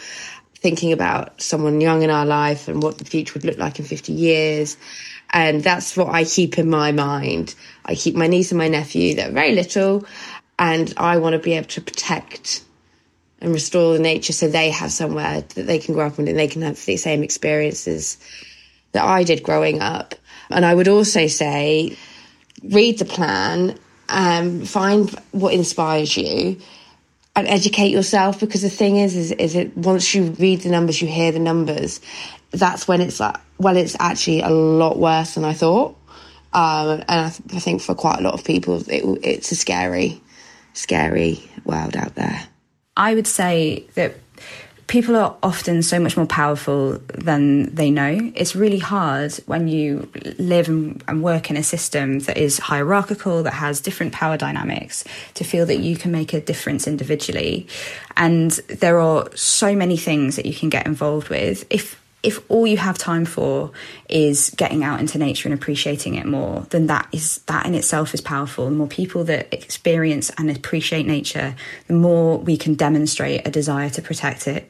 thinking 0.57 0.93
about 0.93 1.41
someone 1.41 1.81
young 1.81 2.03
in 2.03 2.11
our 2.11 2.27
life 2.27 2.69
and 2.69 2.83
what 2.83 2.99
the 2.99 3.05
future 3.05 3.35
would 3.35 3.45
look 3.45 3.59
like 3.59 3.79
in 3.79 3.85
50 3.85 4.13
years. 4.13 4.77
And 5.31 5.63
that's 5.63 5.97
what 5.97 6.09
I 6.09 6.25
keep 6.25 6.59
in 6.59 6.69
my 6.69 6.91
mind. 6.91 7.55
I 7.85 7.95
keep 7.95 8.17
my 8.17 8.27
niece 8.27 8.51
and 8.51 8.59
my 8.59 8.69
nephew, 8.69 9.15
they're 9.15 9.31
very 9.31 9.55
little, 9.55 10.05
and 10.59 10.93
I 10.97 11.19
want 11.19 11.35
to 11.35 11.39
be 11.39 11.53
able 11.53 11.69
to 11.69 11.81
protect 11.81 12.65
and 13.41 13.53
restore 13.53 13.93
the 13.93 14.03
nature 14.03 14.33
so 14.33 14.49
they 14.49 14.71
have 14.71 14.91
somewhere 14.91 15.43
that 15.43 15.67
they 15.67 15.79
can 15.79 15.95
grow 15.95 16.07
up 16.07 16.19
and 16.19 16.27
they 16.27 16.49
can 16.49 16.63
have 16.63 16.85
the 16.85 16.97
same 16.97 17.23
experiences 17.23 18.19
that 18.93 19.05
I 19.05 19.23
did 19.23 19.43
growing 19.43 19.81
up. 19.81 20.15
And 20.51 20.65
I 20.65 20.75
would 20.75 20.89
also 20.89 21.27
say, 21.27 21.97
read 22.65 22.99
the 22.99 23.05
plan, 23.05 23.79
um, 24.09 24.65
find 24.65 25.11
what 25.31 25.55
inspires 25.55 26.17
you, 26.17 26.59
and 27.39 27.47
educate 27.47 27.91
yourself. 27.91 28.41
Because 28.41 28.63
the 28.63 28.71
thing 28.71 28.97
is, 28.97 29.15
is, 29.15 29.33
is 29.33 29.55
it 29.55 29.77
once 29.77 30.15
you 30.15 30.25
read 30.33 30.63
the 30.63 30.71
numbers, 30.71 31.01
you 31.01 31.09
hear 31.09 31.31
the 31.31 31.39
numbers, 31.39 32.01
that's 32.51 32.89
when 32.89 33.01
it's 33.01 33.21
like, 33.21 33.37
well, 33.59 33.77
it's 33.77 33.97
actually 34.01 34.41
a 34.41 34.51
lot 34.51 34.99
worse 34.99 35.35
than 35.35 35.45
I 35.45 35.53
thought. 35.53 35.97
Um, 36.53 37.05
and 37.09 37.27
I, 37.27 37.29
th- 37.29 37.55
I, 37.55 37.59
think 37.61 37.83
for 37.83 37.95
quite 37.95 38.19
a 38.19 38.23
lot 38.23 38.35
of 38.35 38.43
people, 38.43 38.83
it, 38.89 39.05
it's 39.23 39.53
a 39.53 39.57
scary, 39.57 40.21
scary 40.73 41.39
world 41.65 41.95
out 41.97 42.15
there. 42.15 42.49
I 42.97 43.15
would 43.15 43.27
say 43.27 43.85
that 43.95 44.15
people 44.89 45.15
are 45.17 45.37
often 45.43 45.83
so 45.83 46.01
much 46.01 46.17
more 46.17 46.27
powerful 46.27 46.99
than 47.15 47.73
they 47.75 47.91
know. 47.91 48.33
It's 48.35 48.57
really 48.57 48.79
hard 48.79 49.35
when 49.47 49.69
you 49.69 50.11
live 50.39 50.69
and, 50.69 51.05
and, 51.07 51.23
work 51.23 51.51
in 51.51 51.57
a 51.57 51.63
system 51.63 52.21
that 52.21 52.39
is 52.39 52.59
hierarchical, 52.59 53.43
that 53.43 53.53
has 53.53 53.81
different 53.81 54.13
power 54.13 54.37
dynamics, 54.37 55.05
to 55.35 55.45
feel 55.45 55.67
that 55.67 55.79
you 55.79 55.97
can 55.97 56.11
make 56.11 56.33
a 56.33 56.41
difference 56.41 56.89
individually. 56.89 57.67
And 58.17 58.51
there 58.69 58.99
are 58.99 59.29
so 59.37 59.77
many 59.77 59.99
things 59.99 60.37
that 60.37 60.47
you 60.47 60.55
can 60.55 60.71
get 60.71 60.87
involved 60.87 61.29
with. 61.29 61.67
If 61.71 62.01
if 62.23 62.41
all 62.51 62.67
you 62.67 62.77
have 62.77 62.99
time 62.99 63.25
for 63.25 63.71
is 64.09 64.51
getting 64.57 64.83
out 64.83 64.99
into 64.99 65.19
nature 65.19 65.49
and 65.49 65.57
appreciating 65.57 66.17
it 66.17 66.27
more, 66.27 66.67
then 66.71 66.89
that 66.89 67.09
is 67.13 67.39
that 67.47 67.65
in 67.65 67.75
itself 67.75 68.13
is 68.13 68.21
powerful. 68.21 68.65
The 68.65 68.73
more 68.73 68.89
people 68.89 69.25
that 69.25 69.53
experience 69.55 70.31
and 70.37 70.51
appreciate 70.51 71.07
nature, 71.07 71.55
the 71.87 71.95
more 71.95 72.39
we 72.39 72.57
can 72.57 72.75
demonstrate 72.75 73.47
a 73.47 73.51
desire 73.51 73.91
to 73.91 74.03
protect 74.03 74.49
it. 74.49 74.69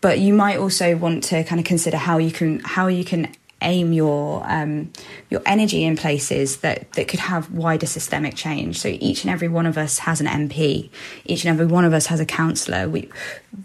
But 0.00 0.20
you 0.20 0.34
might 0.34 0.58
also 0.58 0.96
want 0.96 1.24
to 1.24 1.42
kind 1.44 1.58
of 1.58 1.66
consider 1.66 1.96
how 1.96 2.18
you 2.18 2.30
can 2.30 2.60
how 2.60 2.86
you 2.86 3.04
can 3.04 3.34
aim 3.64 3.92
your 3.92 4.42
um, 4.46 4.92
your 5.30 5.42
energy 5.46 5.84
in 5.84 5.96
places 5.96 6.58
that 6.58 6.92
that 6.92 7.08
could 7.08 7.20
have 7.20 7.50
wider 7.50 7.86
systemic 7.86 8.36
change. 8.36 8.78
So 8.78 8.88
each 8.88 9.24
and 9.24 9.32
every 9.32 9.48
one 9.48 9.66
of 9.66 9.76
us 9.76 9.98
has 10.00 10.20
an 10.20 10.26
MP. 10.26 10.90
Each 11.24 11.44
and 11.44 11.52
every 11.52 11.66
one 11.66 11.84
of 11.84 11.92
us 11.92 12.06
has 12.06 12.20
a 12.20 12.26
councillor. 12.26 12.88
We 12.88 13.08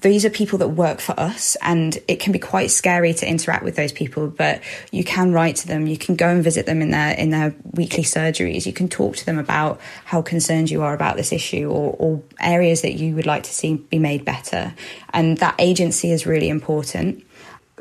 these 0.01 0.25
are 0.25 0.29
people 0.29 0.57
that 0.59 0.69
work 0.69 0.99
for 0.99 1.19
us, 1.19 1.57
and 1.61 1.97
it 2.07 2.19
can 2.19 2.31
be 2.31 2.39
quite 2.39 2.71
scary 2.71 3.13
to 3.13 3.29
interact 3.29 3.63
with 3.63 3.75
those 3.75 3.91
people. 3.91 4.27
But 4.27 4.61
you 4.91 5.03
can 5.03 5.31
write 5.31 5.57
to 5.57 5.67
them. 5.67 5.85
You 5.85 5.97
can 5.97 6.15
go 6.15 6.29
and 6.29 6.43
visit 6.43 6.65
them 6.65 6.81
in 6.81 6.91
their 6.91 7.13
in 7.15 7.29
their 7.29 7.53
weekly 7.73 8.03
surgeries. 8.03 8.65
You 8.65 8.73
can 8.73 8.89
talk 8.89 9.17
to 9.17 9.25
them 9.25 9.37
about 9.37 9.79
how 10.05 10.21
concerned 10.21 10.71
you 10.71 10.81
are 10.81 10.93
about 10.93 11.17
this 11.17 11.31
issue 11.31 11.69
or, 11.69 11.95
or 11.99 12.21
areas 12.39 12.81
that 12.81 12.93
you 12.93 13.15
would 13.15 13.25
like 13.25 13.43
to 13.43 13.53
see 13.53 13.75
be 13.75 13.99
made 13.99 14.25
better. 14.25 14.73
And 15.13 15.37
that 15.39 15.55
agency 15.59 16.11
is 16.11 16.25
really 16.25 16.49
important 16.49 17.25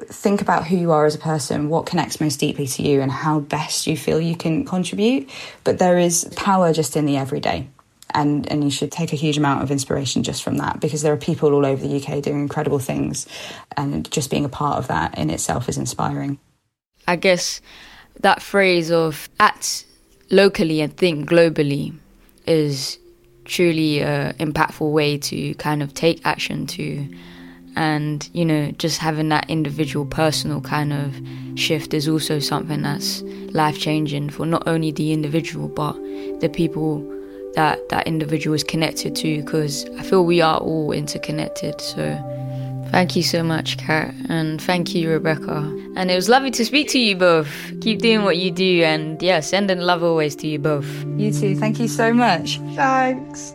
think 0.07 0.41
about 0.41 0.67
who 0.67 0.77
you 0.77 0.93
are 0.93 1.07
as 1.07 1.15
a 1.15 1.19
person, 1.19 1.69
what 1.69 1.87
connects 1.87 2.21
most 2.21 2.39
deeply 2.39 2.67
to 2.67 2.83
you, 2.83 3.01
and 3.01 3.11
how 3.11 3.41
best 3.41 3.87
you 3.87 3.97
feel 3.97 4.21
you 4.21 4.37
can 4.37 4.65
contribute. 4.65 5.29
But 5.65 5.79
there 5.79 5.99
is 5.99 6.25
power 6.37 6.73
just 6.73 6.97
in 6.97 7.07
the 7.07 7.17
everyday. 7.17 7.69
And, 8.15 8.51
and 8.51 8.65
you 8.65 8.71
should 8.71 8.91
take 8.91 9.13
a 9.13 9.17
huge 9.17 9.37
amount 9.37 9.63
of 9.63 9.71
inspiration 9.71 10.23
just 10.23 10.43
from 10.43 10.57
that 10.57 10.81
because 10.81 11.03
there 11.03 11.13
are 11.13 11.19
people 11.19 11.53
all 11.53 11.67
over 11.67 11.87
the 11.87 12.03
UK 12.03 12.23
doing 12.23 12.41
incredible 12.41 12.79
things, 12.79 13.27
and 13.77 14.11
just 14.11 14.31
being 14.31 14.45
a 14.47 14.49
part 14.49 14.79
of 14.79 14.89
that 14.89 15.19
in 15.19 15.29
itself 15.29 15.69
is 15.69 15.77
inspiring. 15.77 16.39
I 17.07 17.17
guess 17.17 17.61
that 18.21 18.43
phrase 18.43 18.91
of 18.91 19.29
act 19.39 19.85
locally 20.31 20.81
and 20.81 20.97
think 20.97 21.29
globally 21.29 21.95
is 22.47 22.99
truly 23.45 24.01
an 24.01 24.35
impactful 24.35 24.93
way 24.93 25.19
to 25.19 25.55
kind 25.55 25.83
of 25.83 25.95
take 25.95 26.25
action 26.25 26.67
to 26.67 27.09
and 27.79 28.29
you 28.33 28.45
know 28.45 28.73
just 28.73 28.99
having 28.99 29.29
that 29.29 29.49
individual 29.49 30.05
personal 30.05 30.61
kind 30.61 30.93
of 30.93 31.14
shift 31.55 31.95
is 31.95 32.09
also 32.09 32.41
something 32.41 32.83
that's 32.83 33.23
life 33.53 33.79
changing 33.79 34.29
for 34.29 34.45
not 34.45 34.67
only 34.67 34.91
the 34.91 35.12
individual 35.12 35.69
but 35.69 35.95
the 36.41 36.51
people 36.53 36.99
that 37.55 37.88
that 37.88 38.07
individual 38.07 38.55
is 38.55 38.64
connected 38.64 39.14
to 39.14 39.41
because 39.43 39.87
i 39.97 40.03
feel 40.03 40.25
we 40.25 40.41
are 40.41 40.59
all 40.59 40.93
interconnected. 40.93 41.81
So 41.81 42.03
thank 42.91 43.14
you 43.14 43.23
so 43.23 43.43
much 43.45 43.79
kat 43.79 44.12
and 44.29 44.61
thank 44.61 44.95
you 44.95 45.09
rebecca. 45.11 45.59
And 45.97 46.11
it 46.11 46.17
was 46.17 46.29
lovely 46.29 46.51
to 46.53 46.64
speak 46.64 46.88
to 46.91 46.99
you 46.99 47.17
both. 47.17 47.51
Keep 47.81 48.01
doing 48.01 48.25
what 48.25 48.38
you 48.38 48.51
do 48.51 48.83
and 48.83 49.23
yeah 49.23 49.41
sending 49.41 49.79
love 49.79 50.03
always 50.03 50.35
to 50.37 50.49
you 50.49 50.59
both. 50.59 50.91
You 51.17 51.33
too. 51.33 51.55
Thank 51.55 51.79
you 51.79 51.88
so 51.88 52.12
much. 52.12 52.59
Thanks 52.75 53.55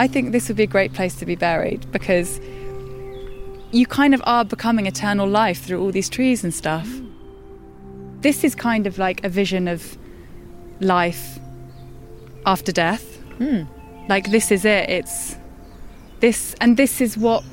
I 0.00 0.08
think 0.08 0.32
this 0.32 0.48
would 0.48 0.56
be 0.56 0.62
a 0.62 0.66
great 0.66 0.94
place 0.94 1.14
to 1.16 1.26
be 1.26 1.34
buried 1.36 1.84
because 1.92 2.40
you 3.70 3.84
kind 3.84 4.14
of 4.14 4.22
are 4.24 4.46
becoming 4.46 4.86
eternal 4.86 5.28
life 5.28 5.60
through 5.62 5.82
all 5.82 5.92
these 5.92 6.08
trees 6.08 6.42
and 6.42 6.54
stuff. 6.54 6.88
This 8.22 8.42
is 8.42 8.54
kind 8.54 8.86
of 8.86 8.96
like 8.96 9.22
a 9.24 9.28
vision 9.28 9.68
of 9.68 9.98
life 10.80 11.38
after 12.46 12.72
death. 12.72 13.18
Mm. 13.40 13.68
Like, 14.08 14.30
this 14.30 14.50
is 14.50 14.64
it. 14.64 14.88
It's 14.88 15.36
this, 16.20 16.54
and 16.62 16.78
this 16.78 17.02
is 17.02 17.18
what, 17.18 17.44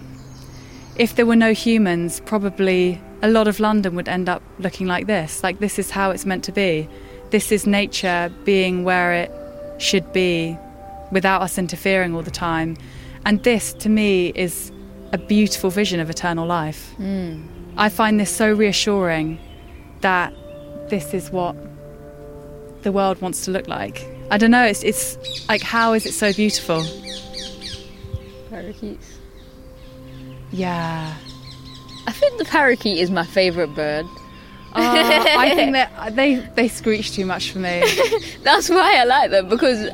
if 0.96 1.18
there 1.18 1.26
were 1.26 1.36
no 1.36 1.52
humans, 1.52 2.22
probably 2.22 3.02
a 3.22 3.28
lot 3.28 3.50
of 3.50 3.60
London 3.60 3.94
would 3.96 4.08
end 4.08 4.30
up 4.30 4.42
looking 4.60 4.88
like 4.88 5.06
this. 5.06 5.44
Like, 5.44 5.60
this 5.60 5.78
is 5.78 5.92
how 5.92 6.12
it's 6.12 6.26
meant 6.26 6.46
to 6.46 6.54
be. 6.54 6.88
This 7.30 7.52
is 7.52 7.68
nature 7.68 8.32
being 8.46 8.86
where 8.86 9.12
it 9.12 9.32
should 9.80 10.14
be 10.14 10.58
without 11.12 11.42
us 11.42 11.58
interfering 11.58 12.16
all 12.16 12.22
the 12.22 12.32
time. 12.32 12.78
And 13.26 13.44
this, 13.44 13.74
to 13.74 13.90
me, 13.90 14.30
is 14.36 14.72
a 15.14 15.18
beautiful 15.18 15.70
vision 15.70 16.00
of 16.00 16.10
eternal 16.10 16.46
life. 16.46 16.94
Mm. 16.98 17.48
I 17.78 17.90
find 17.90 18.20
this 18.20 18.30
so 18.30 18.52
reassuring 18.52 19.40
that 20.02 20.34
this 20.90 21.14
is 21.14 21.32
what 21.32 21.56
the 22.84 22.92
world 22.92 23.22
wants 23.22 23.46
to 23.46 23.52
look 23.52 23.68
like. 23.68 24.06
I 24.32 24.38
don't 24.38 24.52
know, 24.52 24.66
it's, 24.66 24.84
it's 24.84 25.18
like, 25.48 25.62
how 25.62 25.94
is 25.94 26.06
it 26.06 26.14
so 26.14 26.34
beautiful? 26.34 26.86
Parakeets. 28.50 29.18
Yeah. 30.52 31.16
I 32.08 32.12
think 32.12 32.38
the 32.38 32.46
parakeet 32.46 32.98
is 32.98 33.12
my 33.12 33.26
favourite 33.26 33.74
bird. 33.76 34.06
Uh, 34.74 35.24
I 35.38 35.56
think 35.56 35.74
that 35.74 36.16
they 36.16 36.36
they 36.56 36.68
screech 36.68 37.12
too 37.12 37.26
much 37.26 37.52
for 37.52 37.60
me. 37.60 37.84
That's 38.44 38.70
why 38.70 38.98
I 38.98 39.04
like 39.06 39.32
them 39.32 39.50
because 39.50 39.90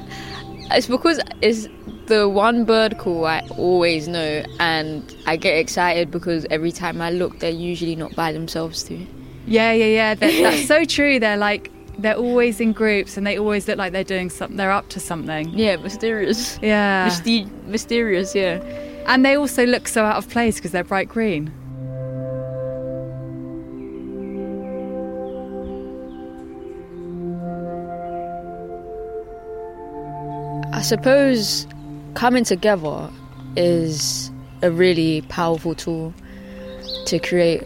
it's 0.72 0.88
because 0.88 1.20
it's 1.42 1.68
the 2.08 2.28
one 2.28 2.66
bird 2.66 2.98
call 2.98 3.26
I 3.26 3.40
always 3.58 4.08
know, 4.08 4.44
and 4.60 5.16
I 5.26 5.36
get 5.38 5.58
excited 5.58 6.12
because 6.12 6.46
every 6.50 6.72
time 6.72 7.02
I 7.02 7.12
look, 7.12 7.40
they're 7.40 7.50
usually 7.52 7.96
not 7.96 8.16
by 8.16 8.32
themselves 8.32 8.84
too. 8.84 9.06
Yeah, 9.46 9.72
yeah, 9.72 9.86
yeah. 9.86 10.16
That, 10.16 10.32
that's 10.44 10.68
so 10.68 10.86
true. 10.86 11.20
They're 11.20 11.38
like 11.38 11.72
they're 12.00 12.16
always 12.16 12.60
in 12.60 12.74
groups, 12.74 13.18
and 13.18 13.26
they 13.28 13.38
always 13.38 13.68
look 13.68 13.78
like 13.78 13.92
they're 13.94 14.04
doing 14.04 14.30
something. 14.30 14.58
They're 14.58 14.72
up 14.72 14.90
to 14.90 15.00
something. 15.00 15.50
Yeah, 15.50 15.76
mysterious. 15.78 16.60
Yeah, 16.62 17.10
Myster- 17.10 17.50
mysterious. 17.66 18.34
Yeah, 18.36 18.64
and 19.08 19.26
they 19.26 19.36
also 19.38 19.66
look 19.66 19.88
so 19.88 20.04
out 20.04 20.18
of 20.18 20.30
place 20.30 20.56
because 20.56 20.72
they're 20.72 20.84
bright 20.84 21.10
green. 21.10 21.54
Suppose 30.84 31.66
coming 32.14 32.44
together 32.44 33.10
is 33.56 34.30
a 34.62 34.70
really 34.70 35.22
powerful 35.24 35.74
tool 35.74 36.14
to 37.06 37.20
create 37.20 37.64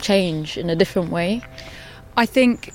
change 0.00 0.56
in 0.56 0.70
a 0.70 0.74
different 0.74 1.10
way. 1.10 1.42
I 2.16 2.24
think 2.24 2.72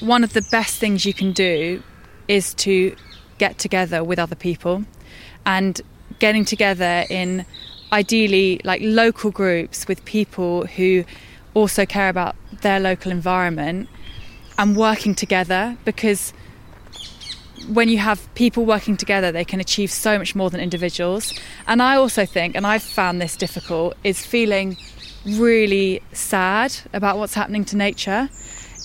one 0.00 0.24
of 0.24 0.32
the 0.32 0.42
best 0.50 0.78
things 0.78 1.04
you 1.04 1.12
can 1.12 1.32
do 1.32 1.82
is 2.26 2.54
to 2.54 2.96
get 3.38 3.58
together 3.58 4.02
with 4.02 4.18
other 4.18 4.34
people 4.34 4.84
and 5.44 5.80
getting 6.18 6.46
together 6.46 7.04
in 7.10 7.44
ideally 7.92 8.60
like 8.64 8.80
local 8.82 9.30
groups 9.30 9.86
with 9.86 10.04
people 10.06 10.66
who 10.66 11.04
also 11.52 11.84
care 11.84 12.08
about 12.08 12.34
their 12.62 12.80
local 12.80 13.12
environment 13.12 13.88
and 14.58 14.74
working 14.74 15.14
together 15.14 15.76
because 15.84 16.32
when 17.72 17.88
you 17.88 17.98
have 17.98 18.32
people 18.34 18.64
working 18.64 18.96
together, 18.96 19.32
they 19.32 19.44
can 19.44 19.60
achieve 19.60 19.90
so 19.90 20.18
much 20.18 20.34
more 20.34 20.50
than 20.50 20.60
individuals. 20.60 21.32
And 21.66 21.82
I 21.82 21.96
also 21.96 22.26
think, 22.26 22.54
and 22.54 22.66
I've 22.66 22.82
found 22.82 23.20
this 23.20 23.36
difficult, 23.36 23.96
is 24.04 24.24
feeling 24.24 24.76
really 25.24 26.02
sad 26.12 26.76
about 26.92 27.18
what's 27.18 27.34
happening 27.34 27.64
to 27.66 27.76
nature. 27.76 28.28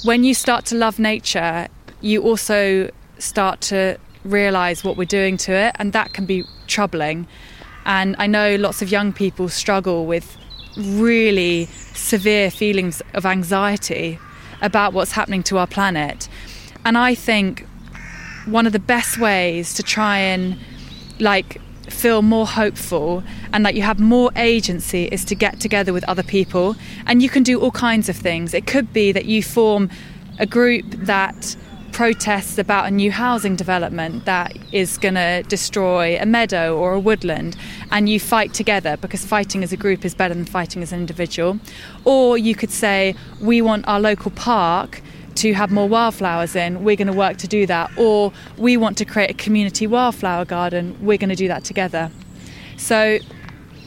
When 0.03 0.23
you 0.23 0.33
start 0.33 0.65
to 0.65 0.75
love 0.75 0.99
nature, 0.99 1.67
you 2.01 2.23
also 2.23 2.89
start 3.19 3.61
to 3.61 3.97
realize 4.23 4.83
what 4.83 4.97
we're 4.97 5.05
doing 5.05 5.37
to 5.37 5.51
it, 5.51 5.75
and 5.77 5.93
that 5.93 6.13
can 6.13 6.25
be 6.25 6.43
troubling. 6.67 7.27
And 7.85 8.15
I 8.17 8.27
know 8.27 8.55
lots 8.55 8.81
of 8.81 8.89
young 8.89 9.13
people 9.13 9.49
struggle 9.49 10.05
with 10.05 10.37
really 10.77 11.65
severe 11.93 12.49
feelings 12.49 13.01
of 13.13 13.25
anxiety 13.25 14.19
about 14.61 14.93
what's 14.93 15.11
happening 15.11 15.43
to 15.43 15.57
our 15.57 15.67
planet. 15.67 16.29
And 16.85 16.97
I 16.97 17.15
think 17.15 17.65
one 18.45 18.65
of 18.65 18.73
the 18.73 18.79
best 18.79 19.19
ways 19.19 19.73
to 19.75 19.83
try 19.83 20.17
and 20.17 20.57
like 21.19 21.61
feel 21.89 22.21
more 22.21 22.47
hopeful 22.47 23.23
and 23.53 23.65
that 23.65 23.75
you 23.75 23.81
have 23.81 23.99
more 23.99 24.31
agency 24.35 25.05
is 25.05 25.25
to 25.25 25.35
get 25.35 25.59
together 25.59 25.93
with 25.93 26.03
other 26.05 26.23
people. 26.23 26.75
And 27.05 27.21
you 27.21 27.29
can 27.29 27.43
do 27.43 27.59
all 27.59 27.71
kinds 27.71 28.09
of 28.09 28.15
things. 28.15 28.53
It 28.53 28.65
could 28.65 28.93
be 28.93 29.11
that 29.11 29.25
you 29.25 29.43
form 29.43 29.89
a 30.39 30.45
group 30.45 30.85
that 30.91 31.55
protests 31.91 32.57
about 32.57 32.87
a 32.87 32.91
new 32.91 33.11
housing 33.11 33.55
development 33.55 34.23
that 34.23 34.57
is 34.71 34.97
going 34.97 35.15
to 35.15 35.43
destroy 35.49 36.17
a 36.19 36.25
meadow 36.25 36.77
or 36.77 36.93
a 36.93 36.99
woodland 36.99 37.57
and 37.91 38.07
you 38.07 38.17
fight 38.17 38.53
together 38.53 38.95
because 38.97 39.25
fighting 39.25 39.61
as 39.61 39.73
a 39.73 39.77
group 39.77 40.05
is 40.05 40.15
better 40.15 40.33
than 40.33 40.45
fighting 40.45 40.81
as 40.81 40.93
an 40.93 40.99
individual. 40.99 41.59
Or 42.05 42.37
you 42.37 42.55
could 42.55 42.71
say 42.71 43.13
we 43.41 43.61
want 43.61 43.85
our 43.87 43.99
local 43.99 44.31
park 44.31 45.01
to 45.35 45.53
have 45.53 45.71
more 45.71 45.87
wildflowers 45.87 46.55
in, 46.55 46.83
we're 46.83 46.95
going 46.95 47.07
to 47.07 47.13
work 47.13 47.37
to 47.37 47.47
do 47.47 47.65
that. 47.65 47.91
Or 47.97 48.31
we 48.57 48.77
want 48.77 48.97
to 48.99 49.05
create 49.05 49.31
a 49.31 49.33
community 49.33 49.87
wildflower 49.87 50.45
garden, 50.45 50.97
we're 51.01 51.17
going 51.17 51.29
to 51.29 51.35
do 51.35 51.47
that 51.47 51.63
together. 51.63 52.11
So 52.77 53.19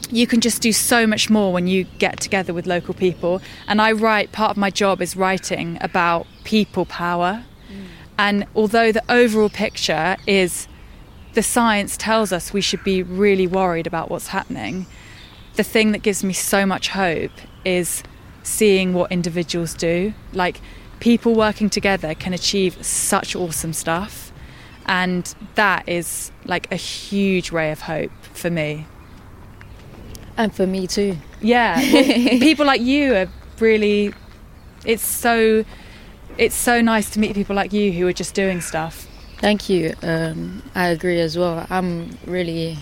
you 0.09 0.27
can 0.27 0.41
just 0.41 0.61
do 0.61 0.71
so 0.71 1.07
much 1.07 1.29
more 1.29 1.51
when 1.51 1.67
you 1.67 1.85
get 1.99 2.19
together 2.19 2.53
with 2.53 2.65
local 2.67 2.93
people. 2.93 3.41
And 3.67 3.81
I 3.81 3.91
write, 3.91 4.31
part 4.31 4.51
of 4.51 4.57
my 4.57 4.69
job 4.69 5.01
is 5.01 5.15
writing 5.15 5.77
about 5.81 6.27
people 6.43 6.85
power. 6.85 7.43
Mm. 7.69 7.85
And 8.17 8.47
although 8.55 8.91
the 8.91 9.03
overall 9.09 9.49
picture 9.49 10.17
is 10.27 10.67
the 11.33 11.43
science 11.43 11.97
tells 11.97 12.31
us 12.31 12.53
we 12.53 12.61
should 12.61 12.83
be 12.83 13.03
really 13.03 13.47
worried 13.47 13.87
about 13.87 14.09
what's 14.09 14.27
happening, 14.27 14.85
the 15.55 15.63
thing 15.63 15.91
that 15.91 15.99
gives 15.99 16.23
me 16.23 16.33
so 16.33 16.65
much 16.65 16.89
hope 16.89 17.31
is 17.65 18.03
seeing 18.43 18.93
what 18.93 19.11
individuals 19.11 19.73
do. 19.73 20.13
Like, 20.33 20.61
people 21.05 21.35
working 21.35 21.69
together 21.69 22.15
can 22.15 22.33
achieve 22.33 22.83
such 22.83 23.35
awesome 23.35 23.71
stuff. 23.71 24.31
And 24.87 25.23
that 25.53 25.87
is 25.87 26.31
like 26.45 26.71
a 26.71 26.75
huge 26.75 27.51
ray 27.51 27.71
of 27.71 27.81
hope 27.81 28.11
for 28.33 28.49
me. 28.49 28.87
And 30.35 30.51
for 30.51 30.65
me 30.65 30.87
too. 30.87 31.17
Yeah. 31.41 31.75
Well, 31.93 32.39
people 32.39 32.65
like 32.65 32.81
you 32.81 33.13
are 33.13 33.27
really, 33.59 34.15
it's 34.83 35.05
so, 35.05 35.63
it's 36.39 36.55
so 36.55 36.81
nice 36.81 37.11
to 37.11 37.19
meet 37.19 37.35
people 37.35 37.55
like 37.55 37.71
you 37.71 37.91
who 37.91 38.07
are 38.07 38.13
just 38.23 38.33
doing 38.33 38.59
stuff. 38.59 39.07
Thank 39.37 39.69
you. 39.69 39.93
Um, 40.01 40.63
I 40.73 40.87
agree 40.87 41.21
as 41.21 41.37
well. 41.37 41.67
I'm 41.69 42.17
really 42.25 42.79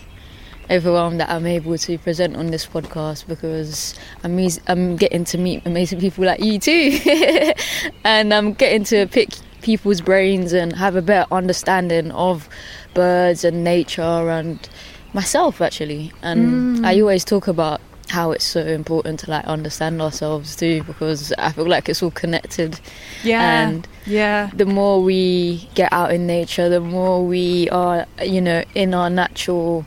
overwhelmed 0.69 1.19
that 1.19 1.30
I'm 1.30 1.45
able 1.45 1.78
to 1.78 1.97
present 1.97 2.36
on 2.36 2.47
this 2.47 2.65
podcast 2.65 3.28
because 3.28 3.93
I'm 4.23 4.39
I'm 4.67 4.95
getting 4.95 5.23
to 5.26 5.38
meet 5.38 5.65
amazing 5.65 5.99
people 5.99 6.26
like 6.26 6.39
you 6.39 6.60
too, 6.60 6.99
and 8.04 8.34
I'm 8.34 8.54
getting 8.54 8.84
to 8.86 9.08
pick 9.08 9.30
people's 9.62 10.02
brains 10.02 10.54
and 10.54 10.76
have 10.76 10.95
a 10.95 11.02
better 11.02 11.34
understanding 11.34 12.12
of 12.12 12.49
birds 12.93 13.43
and 13.43 13.63
nature 13.63 14.02
and 14.02 14.69
myself 15.13 15.62
actually. 15.62 16.12
And 16.21 16.80
mm. 16.80 16.86
I 16.86 16.99
always 16.99 17.23
talk 17.23 17.47
about 17.47 17.82
how 18.10 18.32
it's 18.32 18.43
so 18.43 18.60
important 18.60 19.21
to 19.21 19.32
like 19.32 19.45
understand 19.45 20.02
ourselves 20.02 20.56
too 20.56 20.84
because 20.84 21.34
I 21.38 21.52
feel 21.52 21.67
like 21.67 21.89
it's 21.89 22.04
all 22.04 22.12
connected. 22.12 22.80
Yeah. 23.23 23.67
And 23.67 23.88
yeah. 24.06 24.52
The 24.54 24.65
more 24.65 25.02
we 25.02 25.69
get 25.73 25.91
out 25.91 26.13
in 26.13 26.28
nature, 26.28 26.69
the 26.69 26.82
more 26.82 27.26
we 27.26 27.69
are, 27.69 28.06
you 28.23 28.41
know, 28.41 28.63
in 28.76 28.93
our 28.93 29.10
natural 29.10 29.86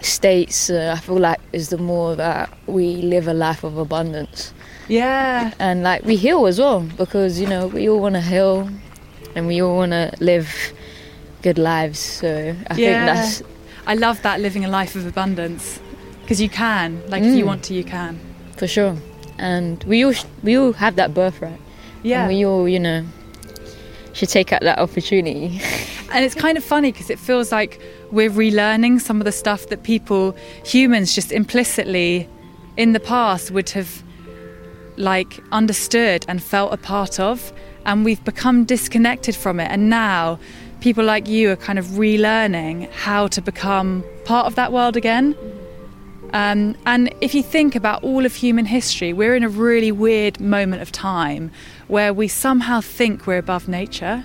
states, 0.00 0.70
uh, 0.70 0.94
I 0.96 1.00
feel 1.00 1.18
like 1.18 1.40
is 1.52 1.68
the 1.68 1.78
more 1.78 2.16
that 2.16 2.50
we 2.66 2.96
live 2.96 3.28
a 3.28 3.34
life 3.34 3.64
of 3.64 3.76
abundance. 3.78 4.52
Yeah. 4.88 5.52
And 5.58 5.82
like 5.82 6.04
we 6.04 6.16
heal 6.16 6.46
as 6.46 6.58
well 6.58 6.80
because 6.80 7.40
you 7.40 7.46
know 7.46 7.66
we 7.66 7.88
all 7.88 8.00
want 8.00 8.14
to 8.14 8.20
heal, 8.20 8.68
and 9.34 9.46
we 9.46 9.60
all 9.62 9.76
want 9.76 9.92
to 9.92 10.12
live 10.20 10.72
good 11.42 11.58
lives. 11.58 11.98
So 11.98 12.28
I 12.28 12.74
yeah. 12.74 12.74
think 12.74 12.78
that's. 13.06 13.42
I 13.86 13.94
love 13.94 14.20
that 14.22 14.40
living 14.40 14.64
a 14.64 14.68
life 14.68 14.94
of 14.96 15.06
abundance 15.06 15.80
because 16.22 16.40
you 16.42 16.50
can, 16.50 17.00
like 17.08 17.22
mm. 17.22 17.30
if 17.30 17.36
you 17.36 17.44
mm. 17.44 17.48
want 17.48 17.64
to, 17.64 17.74
you 17.74 17.84
can. 17.84 18.20
For 18.56 18.66
sure, 18.66 18.96
and 19.38 19.82
we 19.84 20.04
all 20.04 20.14
we 20.42 20.56
all 20.56 20.72
have 20.72 20.96
that 20.96 21.14
birthright. 21.14 21.60
Yeah. 22.02 22.20
And 22.20 22.28
we 22.28 22.44
all, 22.44 22.68
you 22.68 22.78
know, 22.78 23.04
should 24.12 24.28
take 24.28 24.52
out 24.52 24.62
that 24.62 24.78
opportunity. 24.78 25.60
and 26.12 26.24
it's 26.24 26.34
kind 26.34 26.56
of 26.56 26.64
funny 26.64 26.92
because 26.92 27.10
it 27.10 27.18
feels 27.18 27.52
like 27.52 27.80
we're 28.10 28.30
relearning 28.30 29.00
some 29.00 29.20
of 29.20 29.24
the 29.24 29.32
stuff 29.32 29.68
that 29.68 29.82
people, 29.82 30.36
humans, 30.64 31.14
just 31.14 31.32
implicitly 31.32 32.28
in 32.76 32.92
the 32.92 33.00
past 33.00 33.50
would 33.50 33.70
have 33.70 34.02
like 34.96 35.40
understood 35.52 36.24
and 36.28 36.42
felt 36.42 36.72
a 36.72 36.76
part 36.76 37.20
of. 37.20 37.52
And 37.84 38.04
we've 38.04 38.22
become 38.24 38.64
disconnected 38.64 39.34
from 39.34 39.60
it. 39.60 39.70
And 39.70 39.88
now 39.88 40.38
people 40.80 41.04
like 41.04 41.28
you 41.28 41.50
are 41.50 41.56
kind 41.56 41.78
of 41.78 41.86
relearning 41.86 42.90
how 42.90 43.28
to 43.28 43.40
become 43.40 44.04
part 44.24 44.46
of 44.46 44.54
that 44.56 44.72
world 44.72 44.96
again. 44.96 45.36
Um, 46.32 46.76
and 46.84 47.12
if 47.22 47.34
you 47.34 47.42
think 47.42 47.74
about 47.74 48.04
all 48.04 48.26
of 48.26 48.34
human 48.34 48.66
history, 48.66 49.12
we're 49.12 49.34
in 49.34 49.42
a 49.42 49.48
really 49.48 49.92
weird 49.92 50.40
moment 50.40 50.82
of 50.82 50.92
time 50.92 51.50
where 51.88 52.12
we 52.12 52.28
somehow 52.28 52.80
think 52.80 53.26
we're 53.26 53.38
above 53.38 53.66
nature. 53.66 54.24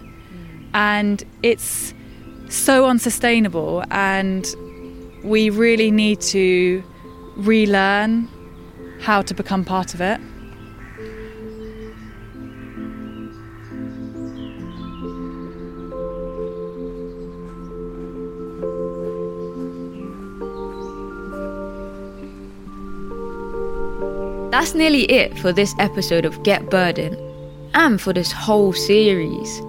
And 0.73 1.23
it's 1.43 1.93
so 2.55 2.85
unsustainable, 2.85 3.83
and 3.91 4.45
we 5.23 5.49
really 5.49 5.91
need 5.91 6.21
to 6.21 6.83
relearn 7.35 8.27
how 9.01 9.21
to 9.21 9.33
become 9.33 9.65
part 9.65 9.93
of 9.93 10.01
it. 10.01 10.19
That's 24.51 24.75
nearly 24.75 25.03
it 25.05 25.37
for 25.39 25.51
this 25.51 25.73
episode 25.79 26.23
of 26.23 26.41
Get 26.43 26.69
Birding 26.69 27.17
and 27.73 27.99
for 27.99 28.13
this 28.13 28.31
whole 28.31 28.71
series. 28.71 29.61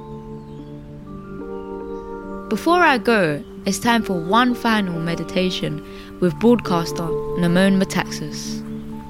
Before 2.54 2.82
I 2.84 2.98
go, 2.98 3.42
it's 3.66 3.80
time 3.80 4.04
for 4.04 4.12
one 4.12 4.54
final 4.54 5.00
meditation 5.00 5.84
with 6.20 6.38
broadcaster 6.38 7.02
Nemone 7.42 7.82
Metaxas. 7.82 8.62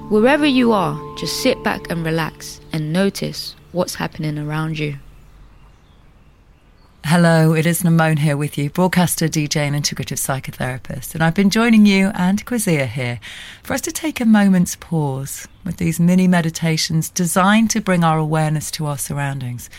Wherever 0.09 0.47
you 0.47 0.71
are, 0.71 0.99
just 1.15 1.43
sit 1.43 1.63
back 1.63 1.91
and 1.91 2.03
relax 2.03 2.59
and 2.73 2.91
notice 2.91 3.55
what's 3.71 3.93
happening 3.93 4.39
around 4.39 4.79
you. 4.79 4.97
Hello, 7.07 7.53
it 7.53 7.67
is 7.67 7.83
Nemone 7.83 8.17
here 8.17 8.35
with 8.35 8.57
you, 8.57 8.71
broadcaster, 8.71 9.27
DJ, 9.27 9.57
and 9.57 9.75
integrative 9.75 10.17
psychotherapist. 10.17 11.13
And 11.13 11.23
I've 11.23 11.35
been 11.35 11.51
joining 11.51 11.85
you 11.85 12.09
and 12.15 12.43
Kwesia 12.43 12.87
here 12.87 13.19
for 13.61 13.73
us 13.73 13.81
to 13.81 13.91
take 13.91 14.19
a 14.19 14.25
moment's 14.25 14.75
pause 14.75 15.47
with 15.63 15.77
these 15.77 15.99
mini 15.99 16.27
meditations 16.27 17.11
designed 17.11 17.69
to 17.69 17.79
bring 17.79 18.03
our 18.03 18.17
awareness 18.17 18.71
to 18.71 18.87
our 18.87 18.97
surroundings. 18.97 19.69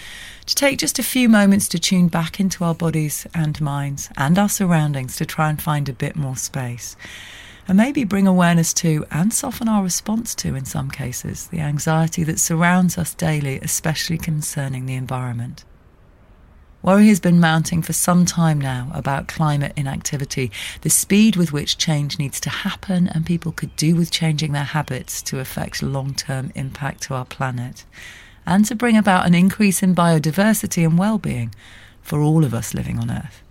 To 0.46 0.54
take 0.54 0.78
just 0.78 1.00
a 1.00 1.02
few 1.02 1.28
moments 1.28 1.66
to 1.70 1.80
tune 1.80 2.06
back 2.06 2.38
into 2.38 2.62
our 2.62 2.76
bodies 2.76 3.26
and 3.34 3.60
minds 3.60 4.08
and 4.16 4.38
our 4.38 4.48
surroundings 4.48 5.16
to 5.16 5.26
try 5.26 5.50
and 5.50 5.60
find 5.60 5.88
a 5.88 5.92
bit 5.92 6.14
more 6.14 6.36
space. 6.36 6.96
And 7.66 7.76
maybe 7.76 8.04
bring 8.04 8.28
awareness 8.28 8.72
to 8.74 9.04
and 9.10 9.34
soften 9.34 9.68
our 9.68 9.82
response 9.82 10.32
to, 10.36 10.54
in 10.54 10.64
some 10.64 10.92
cases, 10.92 11.48
the 11.48 11.58
anxiety 11.58 12.22
that 12.22 12.38
surrounds 12.38 12.96
us 12.96 13.14
daily, 13.14 13.58
especially 13.58 14.16
concerning 14.16 14.86
the 14.86 14.94
environment. 14.94 15.64
Worry 16.86 17.08
has 17.08 17.18
been 17.18 17.40
mounting 17.40 17.82
for 17.82 17.92
some 17.92 18.24
time 18.24 18.60
now 18.60 18.92
about 18.94 19.26
climate 19.26 19.72
inactivity, 19.74 20.52
the 20.82 20.88
speed 20.88 21.34
with 21.34 21.52
which 21.52 21.78
change 21.78 22.16
needs 22.16 22.38
to 22.38 22.48
happen, 22.48 23.08
and 23.08 23.26
people 23.26 23.50
could 23.50 23.74
do 23.74 23.96
with 23.96 24.12
changing 24.12 24.52
their 24.52 24.62
habits 24.62 25.20
to 25.22 25.40
affect 25.40 25.82
long 25.82 26.14
term 26.14 26.52
impact 26.54 27.02
to 27.02 27.14
our 27.14 27.24
planet, 27.24 27.84
and 28.46 28.64
to 28.66 28.76
bring 28.76 28.96
about 28.96 29.26
an 29.26 29.34
increase 29.34 29.82
in 29.82 29.96
biodiversity 29.96 30.84
and 30.84 30.96
well 30.96 31.18
being 31.18 31.52
for 32.02 32.20
all 32.20 32.44
of 32.44 32.54
us 32.54 32.72
living 32.72 33.00
on 33.00 33.10
Earth. 33.10 33.42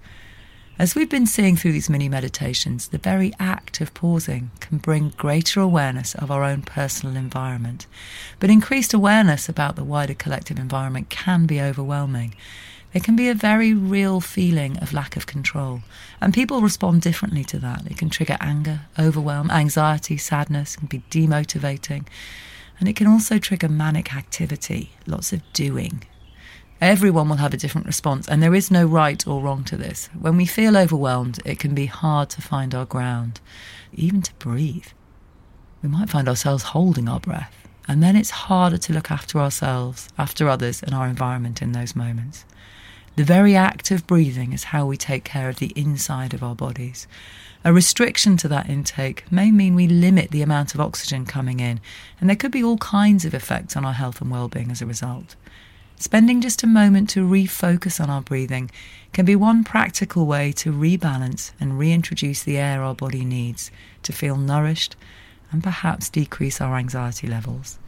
As 0.79 0.95
we've 0.95 1.09
been 1.09 1.27
seeing 1.27 1.57
through 1.57 1.73
these 1.73 1.89
mini 1.89 2.07
meditations, 2.07 2.87
the 2.87 2.97
very 2.97 3.33
act 3.37 3.81
of 3.81 3.93
pausing 3.93 4.51
can 4.61 4.77
bring 4.77 5.09
greater 5.09 5.59
awareness 5.59 6.15
of 6.15 6.31
our 6.31 6.45
own 6.45 6.61
personal 6.61 7.17
environment. 7.17 7.85
But 8.39 8.49
increased 8.49 8.93
awareness 8.93 9.49
about 9.49 9.75
the 9.75 9.83
wider 9.83 10.13
collective 10.13 10.57
environment 10.57 11.09
can 11.09 11.45
be 11.45 11.59
overwhelming. 11.59 12.33
There 12.95 13.03
can 13.03 13.17
be 13.17 13.27
a 13.27 13.35
very 13.35 13.73
real 13.73 14.21
feeling 14.21 14.77
of 14.77 14.93
lack 14.93 15.17
of 15.17 15.25
control, 15.25 15.81
and 16.21 16.33
people 16.33 16.61
respond 16.61 17.01
differently 17.01 17.43
to 17.43 17.59
that. 17.59 17.85
It 17.85 17.97
can 17.97 18.09
trigger 18.09 18.37
anger, 18.39 18.83
overwhelm, 18.97 19.51
anxiety, 19.51 20.15
sadness, 20.15 20.77
can 20.77 20.87
be 20.87 21.03
demotivating, 21.11 22.07
and 22.79 22.87
it 22.87 22.95
can 22.95 23.07
also 23.07 23.37
trigger 23.37 23.67
manic 23.67 24.15
activity, 24.15 24.91
lots 25.05 25.33
of 25.33 25.41
doing, 25.51 26.03
Everyone 26.79 27.27
will 27.27 27.35
have 27.35 27.53
a 27.53 27.57
different 27.57 27.85
response, 27.85 28.29
and 28.29 28.41
there 28.41 28.55
is 28.55 28.71
no 28.71 28.85
right 28.85 29.27
or 29.27 29.41
wrong 29.41 29.65
to 29.65 29.75
this. 29.75 30.07
When 30.17 30.37
we 30.37 30.45
feel 30.45 30.77
overwhelmed, 30.77 31.39
it 31.43 31.59
can 31.59 31.75
be 31.75 31.87
hard 31.87 32.29
to 32.29 32.41
find 32.41 32.73
our 32.73 32.85
ground, 32.85 33.41
even 33.93 34.21
to 34.21 34.33
breathe. 34.35 34.87
We 35.83 35.89
might 35.89 36.09
find 36.09 36.29
ourselves 36.29 36.63
holding 36.63 37.09
our 37.09 37.19
breath, 37.19 37.67
and 37.89 38.01
then 38.01 38.15
it's 38.15 38.29
harder 38.29 38.77
to 38.77 38.93
look 38.93 39.11
after 39.11 39.39
ourselves, 39.39 40.07
after 40.17 40.47
others, 40.47 40.81
and 40.81 40.93
our 40.93 41.07
environment 41.07 41.61
in 41.61 41.73
those 41.73 41.93
moments. 41.93 42.45
The 43.15 43.23
very 43.23 43.55
act 43.55 43.91
of 43.91 44.05
breathing 44.05 44.51
is 44.51 44.65
how 44.65 44.85
we 44.85 44.97
take 44.97 45.23
care 45.23 45.47
of 45.47 45.59
the 45.59 45.71
inside 45.73 46.33
of 46.33 46.43
our 46.43 46.53
bodies. 46.53 47.07
A 47.63 47.71
restriction 47.71 48.35
to 48.37 48.49
that 48.49 48.69
intake 48.69 49.23
may 49.31 49.51
mean 49.51 49.73
we 49.73 49.87
limit 49.87 50.31
the 50.31 50.41
amount 50.41 50.75
of 50.75 50.81
oxygen 50.81 51.25
coming 51.25 51.61
in, 51.61 51.79
and 52.19 52.27
there 52.29 52.35
could 52.35 52.51
be 52.51 52.63
all 52.63 52.77
kinds 52.77 53.23
of 53.23 53.33
effects 53.33 53.77
on 53.77 53.85
our 53.85 53.93
health 53.93 54.19
and 54.19 54.29
well-being 54.29 54.69
as 54.69 54.81
a 54.81 54.85
result. 54.85 55.37
Spending 55.95 56.41
just 56.41 56.61
a 56.61 56.67
moment 56.67 57.09
to 57.11 57.25
refocus 57.25 58.01
on 58.03 58.09
our 58.09 58.21
breathing 58.21 58.69
can 59.13 59.23
be 59.23 59.35
one 59.35 59.63
practical 59.63 60.25
way 60.25 60.51
to 60.51 60.73
rebalance 60.73 61.53
and 61.57 61.79
reintroduce 61.79 62.43
the 62.43 62.57
air 62.57 62.83
our 62.83 62.93
body 62.93 63.23
needs 63.23 63.71
to 64.03 64.11
feel 64.11 64.35
nourished 64.35 64.97
and 65.53 65.63
perhaps 65.63 66.09
decrease 66.09 66.59
our 66.59 66.75
anxiety 66.75 67.27
levels. 67.27 67.79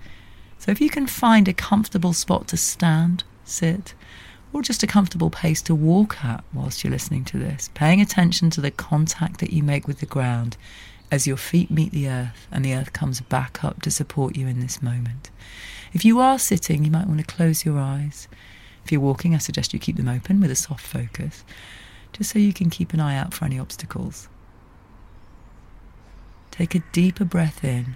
So, 0.57 0.71
if 0.71 0.79
you 0.79 0.89
can 0.89 1.05
find 1.05 1.49
a 1.49 1.53
comfortable 1.53 2.13
spot 2.13 2.47
to 2.47 2.55
stand, 2.57 3.25
sit, 3.43 3.93
or 4.53 4.61
just 4.61 4.83
a 4.83 4.87
comfortable 4.87 5.29
pace 5.29 5.61
to 5.63 5.75
walk 5.75 6.23
at 6.23 6.43
whilst 6.53 6.83
you're 6.83 6.91
listening 6.91 7.25
to 7.25 7.37
this, 7.37 7.69
paying 7.73 8.01
attention 8.01 8.49
to 8.51 8.61
the 8.61 8.71
contact 8.71 9.39
that 9.39 9.53
you 9.53 9.63
make 9.63 9.87
with 9.87 9.99
the 9.99 10.05
ground 10.05 10.57
as 11.11 11.27
your 11.27 11.37
feet 11.37 11.71
meet 11.71 11.91
the 11.91 12.09
earth 12.09 12.47
and 12.51 12.63
the 12.65 12.73
earth 12.73 12.93
comes 12.93 13.21
back 13.21 13.63
up 13.63 13.81
to 13.81 13.91
support 13.91 14.35
you 14.35 14.47
in 14.47 14.59
this 14.59 14.81
moment. 14.81 15.29
If 15.93 16.03
you 16.03 16.19
are 16.19 16.39
sitting, 16.39 16.83
you 16.83 16.91
might 16.91 17.07
want 17.07 17.19
to 17.19 17.35
close 17.35 17.65
your 17.65 17.79
eyes. 17.79 18.27
If 18.83 18.91
you're 18.91 19.01
walking, 19.01 19.33
I 19.33 19.37
suggest 19.37 19.73
you 19.73 19.79
keep 19.79 19.97
them 19.97 20.09
open 20.09 20.39
with 20.41 20.51
a 20.51 20.55
soft 20.55 20.85
focus, 20.85 21.43
just 22.13 22.31
so 22.31 22.39
you 22.39 22.53
can 22.53 22.69
keep 22.69 22.93
an 22.93 22.99
eye 22.99 23.17
out 23.17 23.33
for 23.33 23.45
any 23.45 23.59
obstacles. 23.59 24.27
Take 26.51 26.75
a 26.75 26.83
deeper 26.91 27.25
breath 27.25 27.63
in, 27.63 27.95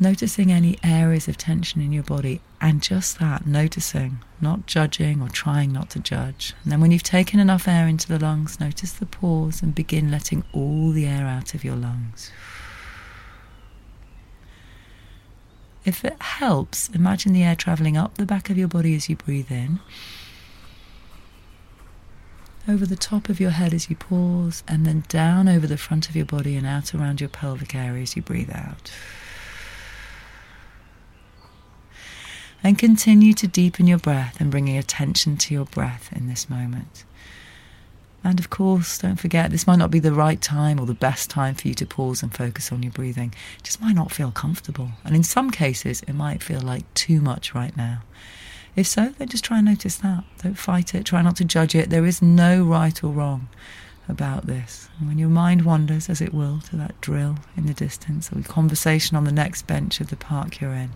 noticing 0.00 0.52
any 0.52 0.78
areas 0.82 1.28
of 1.28 1.36
tension 1.36 1.80
in 1.80 1.92
your 1.92 2.02
body, 2.02 2.40
and 2.60 2.82
just 2.82 3.18
that, 3.18 3.46
noticing, 3.46 4.18
not 4.40 4.66
judging 4.66 5.20
or 5.20 5.28
trying 5.28 5.72
not 5.72 5.90
to 5.90 5.98
judge. 5.98 6.54
And 6.62 6.72
then, 6.72 6.80
when 6.80 6.90
you've 6.90 7.02
taken 7.02 7.40
enough 7.40 7.68
air 7.68 7.86
into 7.86 8.08
the 8.08 8.18
lungs, 8.18 8.60
notice 8.60 8.92
the 8.92 9.06
pause 9.06 9.62
and 9.62 9.74
begin 9.74 10.10
letting 10.10 10.44
all 10.52 10.90
the 10.90 11.06
air 11.06 11.26
out 11.26 11.54
of 11.54 11.64
your 11.64 11.76
lungs. 11.76 12.30
If 15.84 16.04
it 16.04 16.20
helps, 16.20 16.88
imagine 16.90 17.32
the 17.32 17.44
air 17.44 17.56
travelling 17.56 17.96
up 17.96 18.16
the 18.16 18.26
back 18.26 18.50
of 18.50 18.58
your 18.58 18.68
body 18.68 18.94
as 18.94 19.08
you 19.08 19.16
breathe 19.16 19.50
in, 19.50 19.80
over 22.68 22.84
the 22.84 22.96
top 22.96 23.30
of 23.30 23.40
your 23.40 23.50
head 23.50 23.72
as 23.72 23.88
you 23.88 23.96
pause, 23.96 24.62
and 24.68 24.84
then 24.84 25.04
down 25.08 25.48
over 25.48 25.66
the 25.66 25.78
front 25.78 26.10
of 26.10 26.14
your 26.14 26.26
body 26.26 26.56
and 26.56 26.66
out 26.66 26.94
around 26.94 27.20
your 27.20 27.30
pelvic 27.30 27.74
area 27.74 28.02
as 28.02 28.14
you 28.14 28.22
breathe 28.22 28.50
out. 28.52 28.92
And 32.62 32.78
continue 32.78 33.32
to 33.34 33.46
deepen 33.46 33.86
your 33.86 33.98
breath 33.98 34.40
and 34.40 34.50
bringing 34.50 34.76
attention 34.76 35.36
to 35.38 35.54
your 35.54 35.64
breath 35.64 36.10
in 36.12 36.28
this 36.28 36.50
moment. 36.50 37.04
And 38.24 38.40
of 38.40 38.50
course, 38.50 38.98
don't 38.98 39.16
forget, 39.16 39.50
this 39.50 39.66
might 39.66 39.78
not 39.78 39.92
be 39.92 40.00
the 40.00 40.12
right 40.12 40.40
time 40.40 40.80
or 40.80 40.86
the 40.86 40.92
best 40.92 41.30
time 41.30 41.54
for 41.54 41.68
you 41.68 41.74
to 41.74 41.86
pause 41.86 42.22
and 42.22 42.34
focus 42.34 42.72
on 42.72 42.82
your 42.82 42.92
breathing. 42.92 43.32
It 43.58 43.64
just 43.64 43.80
might 43.80 43.94
not 43.94 44.10
feel 44.10 44.32
comfortable. 44.32 44.90
And 45.04 45.14
in 45.14 45.22
some 45.22 45.50
cases, 45.50 46.02
it 46.08 46.14
might 46.14 46.42
feel 46.42 46.60
like 46.60 46.92
too 46.94 47.20
much 47.20 47.54
right 47.54 47.76
now. 47.76 48.02
If 48.74 48.86
so, 48.86 49.14
then 49.16 49.28
just 49.28 49.44
try 49.44 49.58
and 49.58 49.66
notice 49.66 49.96
that. 49.96 50.24
Don't 50.42 50.58
fight 50.58 50.94
it. 50.94 51.04
Try 51.04 51.22
not 51.22 51.36
to 51.36 51.44
judge 51.44 51.74
it. 51.74 51.90
There 51.90 52.06
is 52.06 52.20
no 52.20 52.64
right 52.64 53.02
or 53.02 53.12
wrong 53.12 53.48
about 54.08 54.46
this. 54.46 54.88
And 54.98 55.08
when 55.08 55.18
your 55.18 55.28
mind 55.28 55.62
wanders, 55.62 56.08
as 56.08 56.20
it 56.20 56.32
will, 56.32 56.60
to 56.70 56.76
that 56.76 57.00
drill 57.00 57.36
in 57.56 57.66
the 57.66 57.74
distance 57.74 58.30
or 58.32 58.40
conversation 58.42 59.16
on 59.16 59.24
the 59.24 59.32
next 59.32 59.66
bench 59.66 60.00
of 60.00 60.08
the 60.08 60.16
park 60.16 60.60
you're 60.60 60.72
in, 60.72 60.90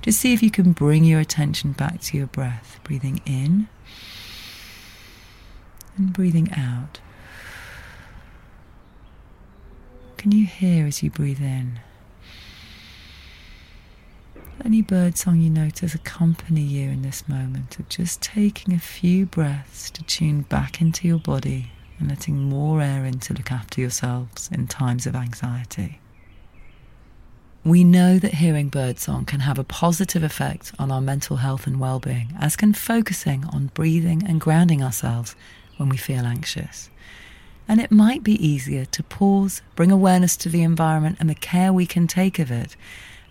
just 0.00 0.20
see 0.20 0.32
if 0.32 0.42
you 0.42 0.50
can 0.50 0.72
bring 0.72 1.04
your 1.04 1.20
attention 1.20 1.72
back 1.72 2.00
to 2.02 2.16
your 2.16 2.26
breath, 2.26 2.78
breathing 2.84 3.20
in 3.26 3.68
and 5.96 6.12
breathing 6.12 6.50
out. 6.52 7.00
Can 10.16 10.32
you 10.32 10.46
hear 10.46 10.86
as 10.86 11.02
you 11.02 11.10
breathe 11.10 11.40
in? 11.40 11.80
Any 14.64 14.80
bird 14.80 15.18
song 15.18 15.40
you 15.40 15.50
notice 15.50 15.94
accompany 15.94 16.60
you 16.60 16.88
in 16.90 17.02
this 17.02 17.28
moment 17.28 17.80
of 17.80 17.88
just 17.88 18.22
taking 18.22 18.72
a 18.72 18.78
few 18.78 19.26
breaths 19.26 19.90
to 19.90 20.04
tune 20.04 20.42
back 20.42 20.80
into 20.80 21.08
your 21.08 21.18
body 21.18 21.72
and 22.02 22.10
letting 22.10 22.36
more 22.36 22.82
air 22.82 23.04
in 23.04 23.20
to 23.20 23.32
look 23.32 23.52
after 23.52 23.80
yourselves 23.80 24.50
in 24.52 24.66
times 24.66 25.06
of 25.06 25.14
anxiety. 25.14 26.00
We 27.64 27.84
know 27.84 28.18
that 28.18 28.34
hearing 28.34 28.70
birdsong 28.70 29.24
can 29.24 29.38
have 29.38 29.56
a 29.56 29.62
positive 29.62 30.24
effect 30.24 30.72
on 30.80 30.90
our 30.90 31.00
mental 31.00 31.36
health 31.36 31.64
and 31.64 31.78
well-being, 31.78 32.34
as 32.40 32.56
can 32.56 32.74
focusing 32.74 33.44
on 33.44 33.70
breathing 33.72 34.24
and 34.26 34.40
grounding 34.40 34.82
ourselves 34.82 35.36
when 35.76 35.88
we 35.88 35.96
feel 35.96 36.26
anxious. 36.26 36.90
And 37.68 37.80
it 37.80 37.92
might 37.92 38.24
be 38.24 38.44
easier 38.44 38.84
to 38.86 39.04
pause, 39.04 39.62
bring 39.76 39.92
awareness 39.92 40.36
to 40.38 40.48
the 40.48 40.64
environment 40.64 41.18
and 41.20 41.30
the 41.30 41.36
care 41.36 41.72
we 41.72 41.86
can 41.86 42.08
take 42.08 42.40
of 42.40 42.50
it, 42.50 42.74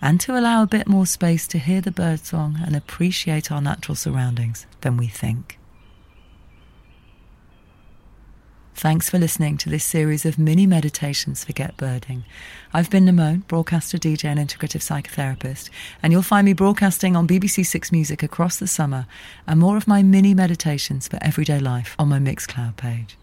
and 0.02 0.22
to 0.22 0.40
allow 0.40 0.64
a 0.64 0.68
bit 0.68 0.88
more 0.88 1.06
space 1.06 1.46
to 1.48 1.60
hear 1.60 1.82
the 1.82 1.92
birdsong 1.92 2.58
and 2.66 2.74
appreciate 2.74 3.52
our 3.52 3.62
natural 3.62 3.96
surroundings 3.96 4.66
than 4.80 4.96
we 4.96 5.08
think. 5.08 5.58
Thanks 8.82 9.12
for 9.12 9.20
listening 9.20 9.58
to 9.58 9.70
this 9.70 9.84
series 9.84 10.26
of 10.26 10.40
mini 10.40 10.66
meditations 10.66 11.46
for 11.46 11.54
Get 11.54 11.78
Birding. 11.78 12.26
I've 12.74 12.90
been 12.90 13.06
Nemone, 13.06 13.46
broadcaster, 13.46 14.00
DJ, 14.00 14.26
and 14.26 14.40
integrative 14.40 14.82
psychotherapist, 14.82 15.70
and 16.02 16.12
you'll 16.12 16.24
find 16.24 16.46
me 16.46 16.54
broadcasting 16.54 17.16
on 17.16 17.28
BBC 17.28 17.64
Six 17.64 17.92
Music 17.92 18.24
across 18.24 18.58
the 18.58 18.66
summer 18.66 19.06
and 19.46 19.60
more 19.60 19.78
of 19.78 19.88
my 19.88 20.02
mini 20.02 20.34
meditations 20.34 21.08
for 21.08 21.20
everyday 21.22 21.60
life 21.60 21.96
on 22.00 22.10
my 22.10 22.18
Mixcloud 22.18 22.76
page. 22.76 23.20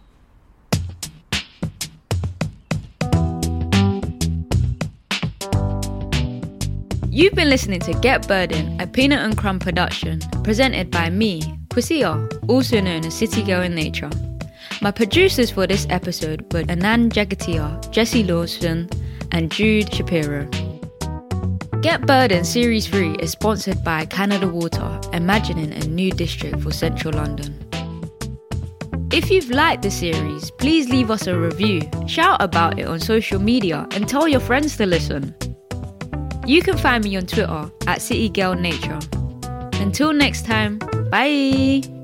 You've 7.10 7.34
been 7.34 7.50
listening 7.50 7.80
to 7.80 7.94
Get 7.94 8.28
Birding, 8.28 8.80
a 8.80 8.86
Peanut 8.86 9.22
and 9.22 9.36
Crumb 9.36 9.58
production, 9.58 10.20
presented 10.44 10.92
by 10.92 11.10
me, 11.10 11.42
Kwesia, 11.70 12.48
also 12.48 12.80
known 12.80 13.04
as 13.04 13.14
City 13.14 13.42
Girl 13.42 13.62
in 13.62 13.74
Nature. 13.74 14.10
My 14.80 14.92
producers 14.92 15.50
for 15.50 15.66
this 15.66 15.88
episode 15.90 16.52
were 16.52 16.62
Anand 16.62 17.10
Jagatia, 17.10 17.90
Jesse 17.90 18.22
Lawson, 18.22 18.88
and 19.32 19.50
Jude 19.50 19.92
Shapiro. 19.92 20.48
Get 21.80 22.06
Birding 22.06 22.44
Series 22.44 22.86
3 22.86 23.16
is 23.16 23.32
sponsored 23.32 23.82
by 23.82 24.06
Canada 24.06 24.46
Water, 24.46 25.00
imagining 25.12 25.72
a 25.72 25.86
new 25.88 26.12
district 26.12 26.60
for 26.60 26.70
central 26.70 27.14
London. 27.14 27.58
If 29.10 29.30
you've 29.30 29.50
liked 29.50 29.82
the 29.82 29.90
series, 29.90 30.52
please 30.52 30.88
leave 30.88 31.10
us 31.10 31.26
a 31.26 31.36
review, 31.36 31.80
shout 32.06 32.40
about 32.40 32.78
it 32.78 32.86
on 32.86 33.00
social 33.00 33.40
media, 33.40 33.84
and 33.92 34.08
tell 34.08 34.28
your 34.28 34.40
friends 34.40 34.76
to 34.76 34.86
listen. 34.86 35.34
You 36.46 36.62
can 36.62 36.78
find 36.78 37.02
me 37.02 37.16
on 37.16 37.26
Twitter 37.26 37.70
at 37.88 37.98
CityGirlNature. 37.98 39.80
Until 39.80 40.12
next 40.12 40.44
time, 40.44 40.78
bye! 41.10 41.97